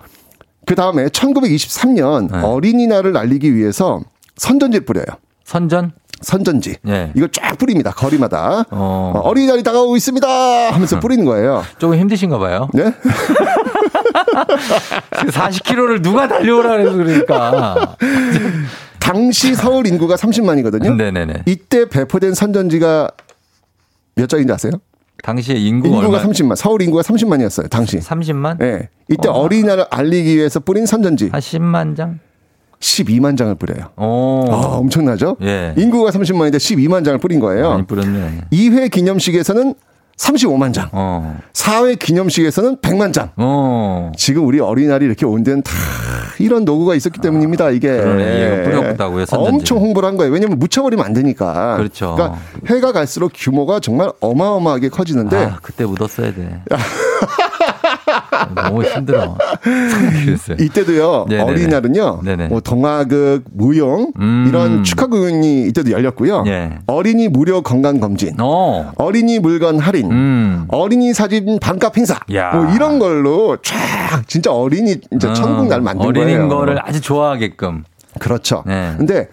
[0.65, 2.39] 그 다음에 1923년 네.
[2.39, 4.01] 어린이날을 알리기 위해서
[4.37, 5.05] 선전지를 뿌려요.
[5.43, 5.91] 선전?
[6.21, 6.77] 선전지.
[6.87, 7.11] 예.
[7.15, 7.91] 이걸 쫙 뿌립니다.
[7.91, 8.65] 거리마다.
[8.71, 9.13] 어.
[9.15, 10.27] 어, 어 린이날이 다가오고 있습니다
[10.73, 11.63] 하면서 뿌리는 거예요.
[11.77, 12.69] 조금 힘드신가 봐요.
[12.73, 12.93] 네?
[15.11, 17.95] 40km를 누가 달려오라 그래서 그러니까.
[18.99, 20.95] 당시 서울 인구가 30만이거든요.
[20.95, 21.43] 네네네.
[21.45, 23.09] 이때 배포된 선전지가
[24.15, 24.71] 몇 장인지 아세요?
[25.25, 26.29] 당시에 인구가, 인구가 얼마?
[26.29, 26.55] 30만.
[26.55, 27.67] 서울 인구가 30만이었어요.
[27.67, 27.97] 당시.
[27.97, 28.61] 30만?
[28.61, 28.89] 예.
[29.09, 29.33] 이때 어.
[29.33, 29.47] 어.
[29.47, 32.19] 린이날을 알리기 위해서 뿌린 선전지 한 10만 장?
[32.79, 33.89] 12만 장을 뿌려요.
[33.97, 34.45] 오.
[34.51, 35.37] 아, 엄청나죠?
[35.41, 35.73] 예.
[35.77, 37.69] 인구가 30만인데 12만 장을 뿌린 거예요.
[37.71, 38.41] 많이 뿌렸네.
[38.51, 39.73] 2회 기념식에서는
[40.17, 40.89] 35만 장.
[40.93, 41.37] 어.
[41.53, 43.31] 4회 기념식에서는 100만 장.
[43.35, 44.11] 어.
[44.17, 45.73] 지금 우리 어린이날이 이렇게 온 데는 다
[46.39, 47.69] 이런 노고가 있었기 때문입니다.
[47.71, 48.63] 이게 그러네.
[48.63, 49.53] 이거 뿌렸다고요, 선전지.
[49.55, 50.31] 엄청 홍보를 한 거예요.
[50.31, 51.77] 왜냐면 묻혀버리면 안 되니까.
[51.77, 52.15] 그렇죠.
[52.15, 56.61] 그러니까 해가 갈수록 규모가 정말 어마어마하게 커지는데 아, 그때 묻었어야 돼.
[58.55, 59.37] 너무 힘들어.
[60.59, 61.51] 이때도요 네네네.
[61.51, 62.47] 어린이날은요 네네.
[62.47, 64.45] 뭐 동화극 무용 음.
[64.47, 66.79] 이런 축하 공연이 이때도 열렸고요 예.
[66.87, 68.91] 어린이 무료 건강 검진 어.
[68.97, 70.65] 어린이 물건 할인 음.
[70.69, 72.51] 어린이 사진 반값 행사 야.
[72.53, 73.75] 뭐 이런 걸로 쫙
[74.27, 77.83] 진짜 어린이 진짜 어, 천국 날 만든 어린인 거예요 거를 아주 좋아하게끔.
[78.19, 78.93] 그렇죠 네.
[78.97, 79.27] 근데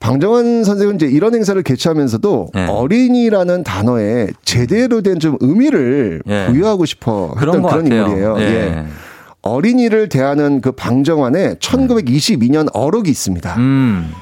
[0.00, 2.66] 방정환 선생은 이제 이런 행사를 개최하면서도 네.
[2.66, 6.46] 어린이라는 단어에 제대로 된 좀 의미를 예.
[6.46, 8.02] 부여하고 싶어 그런 했던 것 그런 같아요.
[8.04, 8.36] 인물이에요.
[8.38, 8.42] 예.
[8.44, 8.84] 예.
[9.42, 13.54] 어린이를 대하는 그 방정환에 1922년 어록이 있습니다.
[13.56, 14.12] 음.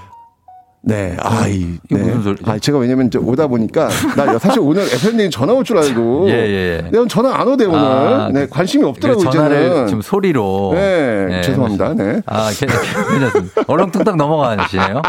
[0.89, 1.17] 네.
[1.19, 2.05] 아, 이, 이거 네.
[2.05, 2.49] 무슨 소리죠?
[2.49, 6.27] 아, 제가 왜냐면 이제 오다 보니까 나 사실 오늘 FM님 전화 올 줄 알고.
[6.31, 6.91] 예, 예, 예.
[6.93, 7.79] 내가 전화 안 오대 오늘.
[7.79, 9.87] 아, 네, 관심이 없더라고 그 전화를 이제는.
[9.89, 10.71] 지금 소리로.
[10.75, 11.95] 네, 예, 죄송합니다.
[11.95, 12.23] 네.
[12.27, 13.63] 아, 괜- 괜찮습니다.
[13.67, 15.03] 얼렁뚱땅 넘어가시네요.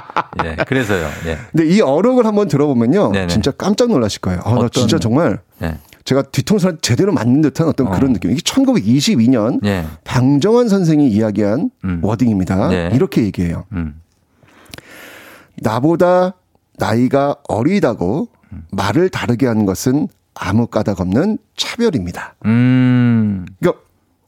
[0.45, 1.07] 예, 그래서요.
[1.27, 1.37] 예.
[1.51, 3.11] 근데 이 어록을 한번 들어보면요.
[3.11, 3.27] 네네.
[3.27, 4.39] 진짜 깜짝 놀라실 거예요.
[4.45, 5.77] 아, 나 어떤- 진짜 정말 예.
[6.05, 7.91] 제가 뒤통수를 제대로 맞는 듯한 어떤 어.
[7.91, 8.31] 그런 느낌.
[8.31, 9.83] 이게 1922년 예.
[10.05, 11.99] 방정환 선생이 이야기한 음.
[12.01, 12.69] 워딩입니다.
[12.69, 12.89] 네.
[12.93, 13.65] 이렇게 얘기해요.
[13.73, 13.95] 음.
[15.61, 16.33] 나보다
[16.77, 18.29] 나이가 어리다고
[18.71, 22.35] 말을 다르게 하는 것은 아무 까닭 없는 차별입니다.
[22.45, 23.45] 음.
[23.59, 23.81] 그러니까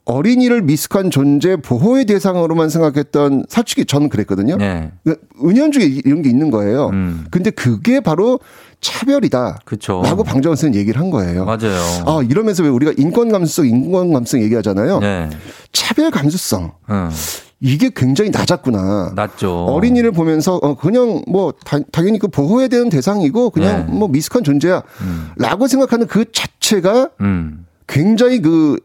[0.04, 4.56] 어린이를 미숙한 존재 보호의 대상으로만 생각했던 솔직히 저는 그랬거든요.
[4.60, 4.90] 예.
[5.04, 6.88] 그러니까 은연중에 이런 게 있는 거예요.
[6.88, 7.26] 음.
[7.30, 8.40] 근데 그게 바로
[8.80, 9.60] 차별이다.
[9.64, 10.02] 그쵸.
[10.04, 11.44] 라고 방정원 선생님 얘기를 한 거예요.
[11.44, 11.78] 맞아요.
[12.06, 15.00] 아, 이러면서 왜 우리가 인권 감수성, 인권 감수성 얘기하잖아요.
[15.02, 15.30] 예.
[15.72, 16.72] 차별 감수성.
[16.90, 17.10] 응.
[17.60, 19.12] 이게 굉장히 낮았구나.
[19.14, 19.66] 낮죠.
[19.66, 23.92] 어린이를 보면서 어 그냥 뭐 다- 당연히 그 보호해야 되는 대상이고 그냥 네.
[23.92, 24.82] 뭐 미숙한 존재야.
[25.36, 27.66] 라고 생각하는 그 자체가 음.
[27.86, 28.78] 굉장히 그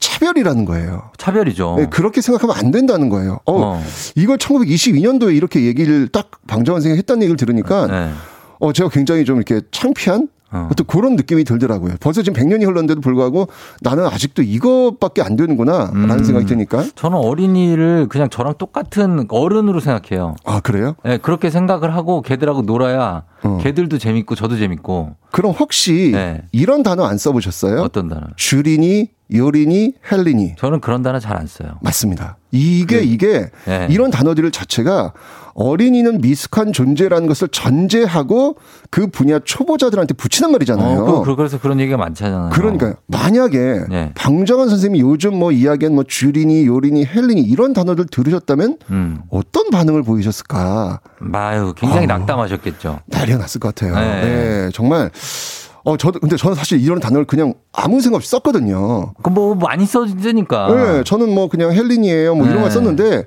[0.00, 1.10] 차별이라는 거예요.
[1.18, 1.74] 차별이죠.
[1.78, 3.40] 네, 그렇게 생각하면 안 된다는 거예요.
[3.44, 3.82] 어, 어.
[4.16, 8.10] 이걸 1922년도에 이렇게 얘기를 딱 방정환 선생님이 했다는 얘기를 들으니까 네.
[8.58, 10.68] 어 제가 굉장히 좀 이렇게 창피한 어.
[10.70, 11.94] 어떤 그런 느낌이 들더라고요.
[12.00, 13.48] 벌써 지금 100년이 흘렀는데도 불구하고
[13.80, 16.24] 나는 아직도 이것밖에 안 되는구나라는 음.
[16.24, 20.34] 생각이 드니까 저는 어린이를 그냥 저랑 똑같은 어른으로 생각해요.
[20.44, 20.96] 아 그래요?
[21.06, 23.58] 예, 그렇게 생각을 하고 걔들하고 놀아야 어.
[23.62, 26.42] 걔들도 재밌고 저도 재밌고 그럼 혹시 네.
[26.52, 27.80] 이런 단어 안 써보셨어요?
[27.82, 28.22] 어떤 단어?
[28.36, 30.56] 주린이, 요린이, 헬린이.
[30.58, 31.70] 저는 그런 단어 잘 안 써요.
[31.82, 32.36] 맞습니다.
[32.50, 33.86] 이게 그- 이게 네.
[33.90, 35.12] 이런 단어들 자체가
[35.60, 38.56] 어린이는 미숙한 존재라는 것을 전제하고
[38.88, 41.00] 그 분야 초보자들한테 붙이는 말이잖아요.
[41.04, 42.48] 어, 그, 래서 그런 얘기가 많잖아요.
[42.50, 42.94] 그러니까요.
[43.06, 44.12] 만약에 네.
[44.14, 49.18] 방정환 선생님이 요즘 뭐 이야기한 뭐 주린이, 요린이, 헬린이 이런 단어들 들으셨다면 음.
[49.28, 51.00] 어떤 반응을 보이셨을까?
[51.18, 52.06] 마유, 굉장히 어.
[52.06, 53.00] 낙담하셨겠죠.
[53.06, 53.94] 난리가 났을 것 같아요.
[53.94, 54.22] 네.
[54.22, 54.70] 네.
[54.72, 55.10] 정말
[55.84, 59.14] 어, 저도, 근데 저는 사실 이런 단어를 그냥 아무 생각 없이 썼거든요.
[59.22, 60.74] 그 뭐 많이 써지니까.
[60.74, 62.34] 네, 저는 뭐 그냥 헬린이에요.
[62.34, 62.62] 뭐 이런 네.
[62.62, 63.24] 걸 썼는데,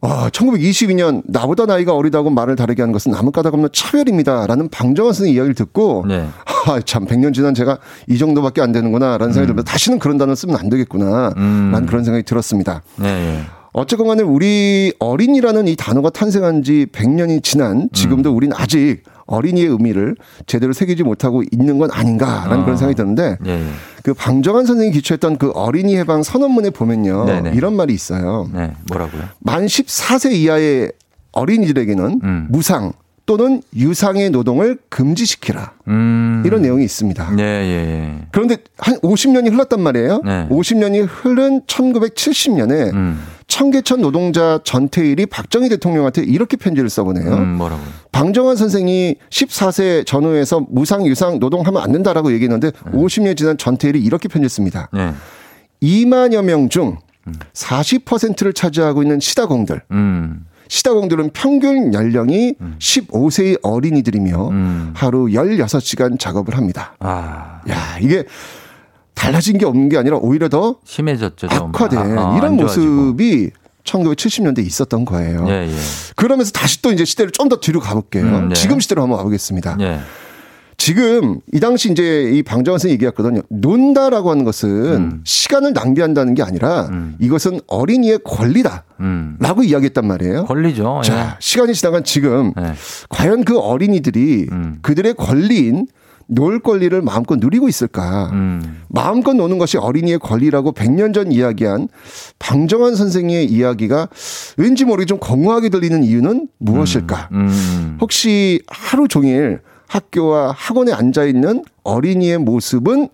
[0.00, 4.46] 와, 1922년 나보다 나이가 어리다고 말을 다르게 하는 것은 아무 까닭 없는 차별입니다.
[4.46, 6.26] 라는 방정환 선생님 이야기를 듣고, 네.
[6.66, 7.78] 아, 참, 100년 지난 제가
[8.08, 9.18] 이 정도밖에 안 되는구나.
[9.18, 11.32] 라는 생각이 들면서 다시는 그런 단어 쓰면 안 되겠구나.
[11.36, 12.82] 라는 그런 생각이 들었습니다.
[12.96, 13.40] 네, 예.
[13.76, 18.36] 어쨌건 간에 우리 어린이라는 이 단어가 탄생한 지 100년이 지난 지금도 음.
[18.36, 20.16] 우린 아직 어린이의 의미를
[20.46, 22.64] 제대로 새기지 못하고 있는 건 아닌가라는 어.
[22.64, 23.66] 그런 생각이 드는데 예, 예.
[24.02, 27.24] 그 방정환 선생이 기초했던 그 어린이 해방 선언문에 보면요.
[27.24, 27.52] 네 네.
[27.54, 28.48] 이런 말이 있어요.
[28.52, 29.22] 네, 뭐라고요?
[29.40, 30.92] 만 14세 이하의
[31.32, 32.46] 어린이들에게는 음.
[32.50, 32.92] 무상
[33.26, 35.72] 또는 유상의 노동을 금지시키라.
[35.88, 36.42] 음.
[36.44, 37.36] 이런 내용이 있습니다.
[37.38, 38.18] 예, 예, 예.
[38.32, 40.20] 그런데 한 50년이 흘렀단 말이에요.
[40.24, 40.46] 네.
[40.50, 43.22] 50년이 흐른 1970년에 음.
[43.46, 47.32] 청계천 노동자 전태일이 박정희 대통령한테 이렇게 편지를 써보네요.
[47.34, 47.82] 음, 뭐라고?
[48.12, 54.48] 방정환 선생이 14세 전후에서 무상 유상 노동하면 안 된다라고 얘기했는데 50년 지난 전태일이 이렇게 편지를
[54.48, 54.88] 씁니다.
[54.92, 55.12] 네.
[55.82, 56.98] 2만여 명 중
[57.54, 59.82] 40%를 차지하고 있는 시다공들.
[59.92, 60.46] 음.
[60.68, 64.90] 시다공들은 평균 연령이 15세의 어린이들이며 음.
[64.94, 66.94] 하루 16시간 작업을 합니다.
[67.00, 68.24] 아, 야, 이게
[69.14, 71.68] 달라진 게 없는 게 아니라 오히려 더 심해졌죠, 좀.
[71.68, 72.56] 악화된 아, 아, 이런.
[72.56, 73.50] 모습이
[73.84, 75.44] 1970년대에 있었던 거예요.
[75.48, 75.76] 예, 예.
[76.16, 78.24] 그러면서 다시 또 이제 시대를 좀 더 뒤로 가볼게요.
[78.24, 78.54] 음, 네.
[78.54, 79.76] 지금 시대로 한번 와보겠습니다.
[79.80, 80.00] 예.
[80.76, 83.42] 지금 이 당시 이제 이 방정환 선생이 얘기했거든요.
[83.48, 85.20] 논다라고 하는 것은 음.
[85.24, 88.84] 시간을 낭비한다는 게 아니라 이것은 어린이의 권리다.
[89.00, 89.36] 음.
[89.40, 90.44] 라고 이야기했단 말이에요.
[90.44, 91.00] 권리죠.
[91.04, 91.08] 예.
[91.08, 92.72] 자, 시간이 지나간 지금 네.
[93.08, 94.78] 과연 그 어린이들이 음.
[94.82, 95.86] 그들의 권리인
[96.26, 98.30] 놀 권리를 마음껏 누리고 있을까?
[98.32, 98.82] 음.
[98.88, 101.88] 마음껏 노는 것이 어린이의 권리라고 100년 전 이야기한
[102.38, 104.08] 방정환 선생의 이야기가
[104.56, 107.28] 왠지 모르게 좀 공허하게 들리는 이유는 무엇일까?
[107.32, 107.98] 음.
[108.00, 113.08] 혹시 하루 종일 학교와 학원에 앉아 있는 어린이의 모습은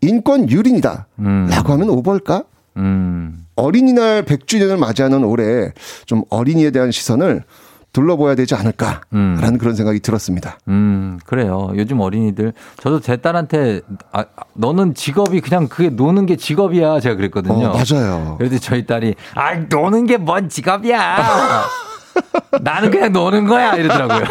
[0.00, 1.06] 인권 유린이다.
[1.20, 1.46] 음.
[1.50, 2.44] 라고 하면 오버일까?
[2.76, 3.46] 음.
[3.56, 5.72] 어린이날 100주년을 맞이하는 올해
[6.06, 7.44] 좀 어린이에 대한 시선을
[7.92, 9.58] 둘러봐야 되지 않을까라는 음.
[9.58, 10.58] 그런 생각이 들었습니다.
[10.66, 11.70] 음, 그래요.
[11.76, 12.52] 요즘 어린이들.
[12.82, 16.98] 저도 제 딸한테, 아, 아, 너는 직업이 그냥 그게 노는 게 직업이야.
[16.98, 17.68] 제가 그랬거든요.
[17.68, 18.34] 어, 맞아요.
[18.38, 21.16] 그래도 저희 딸이, 아, 노는 게 뭔 직업이야.
[22.62, 24.24] 나는 그냥 노는 거야 이러더라고요.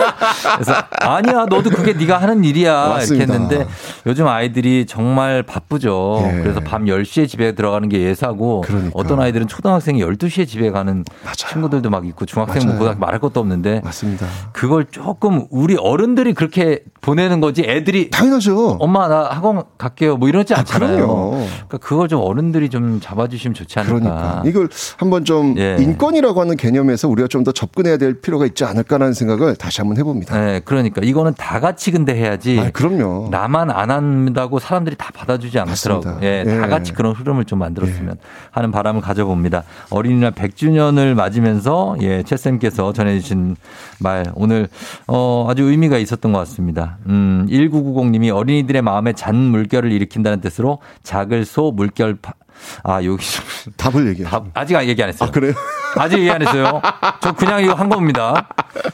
[0.56, 3.26] 그래서 아니야 너도 그게 네가 하는 일이야 맞습니다.
[3.26, 3.68] 이렇게 했는데
[4.08, 6.24] 요즘 아이들이 정말 바쁘죠.
[6.26, 6.42] 예.
[6.42, 8.92] 그래서 밤 10시에 집에 들어가는 게 예사고 그러니까.
[8.94, 11.04] 어떤 아이들은 초등학생이 12시에 집에 가는
[11.36, 12.80] 친구들도 막 있고 중학생 맞아요.
[12.80, 14.26] 보다 말할 것도 없는데 맞습니다.
[14.52, 18.78] 그걸 조금 우리 어른들이 그렇게 보내는 거지 애들이 당연하죠.
[18.80, 20.96] 엄마 나 학원 갈게요 뭐 이러지 아, 않잖아요.
[21.08, 21.32] 그럼요.
[21.32, 24.00] 그러니까 그걸 좀 어른들이 좀 잡아주시면 좋지 않을까.
[24.00, 25.78] 그러니까 이걸 한번 좀 예.
[25.80, 29.98] 인권이라고 하는 개념에서 우리가 좀 더 접 근해야 될 필요가 있지 않을까라는 생각을 다시 한번
[29.98, 30.40] 해봅니다.
[30.40, 32.60] 네, 그러니까 이거는 다 같이 근데 해야지.
[32.60, 33.30] 아, 그럼요.
[33.32, 36.04] 나만 안 한다고 사람들이 다 받아주지 않더라고.
[36.06, 36.18] 맞습니다.
[36.22, 36.70] 예, 다 예.
[36.70, 38.18] 같이 그런 흐름을 좀 만들었으면
[38.52, 39.64] 하는 바람을 가져봅니다.
[39.90, 43.56] 어린이날 100주년을 맞으면서 예, 최 쌤께서 전해주신
[44.00, 44.68] 말 오늘
[45.08, 46.98] 어, 아주 의미가 있었던 것 같습니다.
[47.08, 52.34] 음, 1990님이 어린이들의 마음에 잔 물결을 일으킨다는 뜻으로 작을 소 물결 파,
[52.84, 53.44] 아, 여기 좀
[53.78, 54.30] 답을 얘기해.
[54.30, 55.30] 답, 아직 얘기 안 했어요.
[55.30, 55.54] 아, 그래요?
[55.96, 56.82] 아직 얘기 안 했어요.
[57.22, 58.50] 저 그냥 이거 한 겁니다.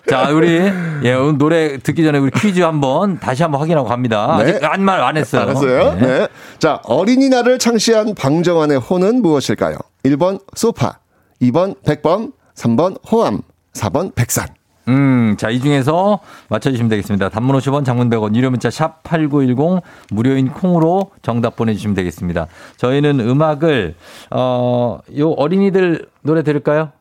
[0.10, 0.72] 자, 우리,
[1.04, 4.38] 예, 오늘 노래 듣기 전에 우리 퀴즈 한번 다시 한번 확인하고 갑니다.
[4.44, 4.52] 네.
[4.56, 5.42] 아직 한말안 했어요.
[5.44, 5.94] 알았어요.
[5.96, 6.00] 네.
[6.02, 6.28] 네.
[6.60, 9.78] 자, 어린이날을 창시한 방정환의 호는 무엇일까요?
[10.06, 11.00] 1번 소파,
[11.42, 13.42] 2번 백범, 3번 호암,
[13.74, 14.48] 4번 백산.
[14.90, 16.20] 음, 자, 이 중에서
[16.50, 17.30] 맞춰주시면 되겠습니다.
[17.30, 22.48] 단문 50원, 장문 100원, 유료 문자 샵 8910, 무료인 콩으로 정답 보내주시면 되겠습니다.
[22.78, 23.96] 저희는 음악을,
[24.32, 26.92] 어, 요 어린이들 노래 들을까요?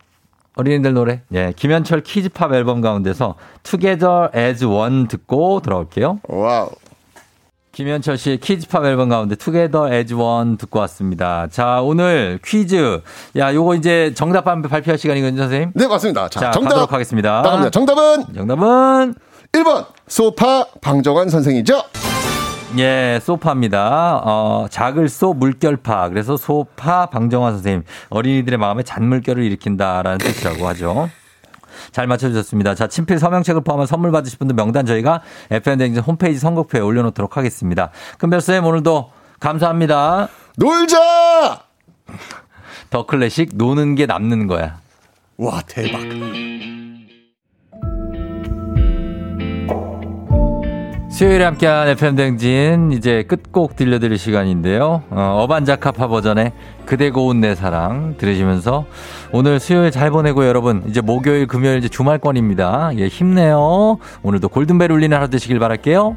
[0.57, 1.23] 어린이들 노래.
[1.33, 6.21] 예, 김현철 kids pop 앨범 가운데서 Together as One 듣고 돌아올게요.
[6.29, 6.69] Wow.
[7.79, 11.47] 김현철 씨의 kids pop 앨범 가운데 Together as One 듣고 왔습니다.
[11.49, 13.01] 자, 오늘 퀴즈.
[13.37, 15.71] 야, 요거 이제 정답 발표할 시간이거든요, 선생님.
[15.77, 16.29] 네, 맞습니다.
[16.29, 16.71] 자, 자, 정답.
[16.71, 17.41] 가도록 하겠습니다.
[17.41, 17.71] 나갑니다.
[17.71, 19.15] 정답은 정답은
[19.53, 21.85] 1번 소파 방정환 선생이죠.
[22.79, 24.23] 예, 소파입니다.
[24.25, 26.09] 어, 작을 소 물결파.
[26.09, 27.85] 그래서 소파 방정환 선생님.
[28.09, 31.11] 어린이들의 마음에 잔물결을 일으킨다라는 뜻이라고 하죠.
[31.93, 32.75] 잘 맞춰주셨습니다.
[32.75, 37.91] 자, 친필 서명책을 포함한 선물 받으실 분들 명단 저희가 FM댕진 홈페이지 선곡표에 올려놓도록 하겠습니다.
[38.19, 39.11] 금별쌤 오늘도
[39.41, 40.29] 감사합니다.
[40.57, 41.63] 놀자!
[42.91, 44.81] 더 클래식 노는 게 남는 거야.
[45.37, 46.01] 와, 대박.
[51.19, 55.03] 수요일에 함께한 FM댕진 이제 끝곡 들려드릴 시간인데요.
[55.11, 56.53] 어, 어반자카파 버전의
[56.89, 58.87] 그대 고운 내 사랑 들으시면서
[59.31, 62.93] 오늘 수요일 잘 보내고 여러분 이제 목요일 금요일 이제 주말권입니다.
[62.97, 63.99] 예 힘내요.
[64.23, 66.17] 오늘도 골든벨 울리는 하루 되시길 바랄게요.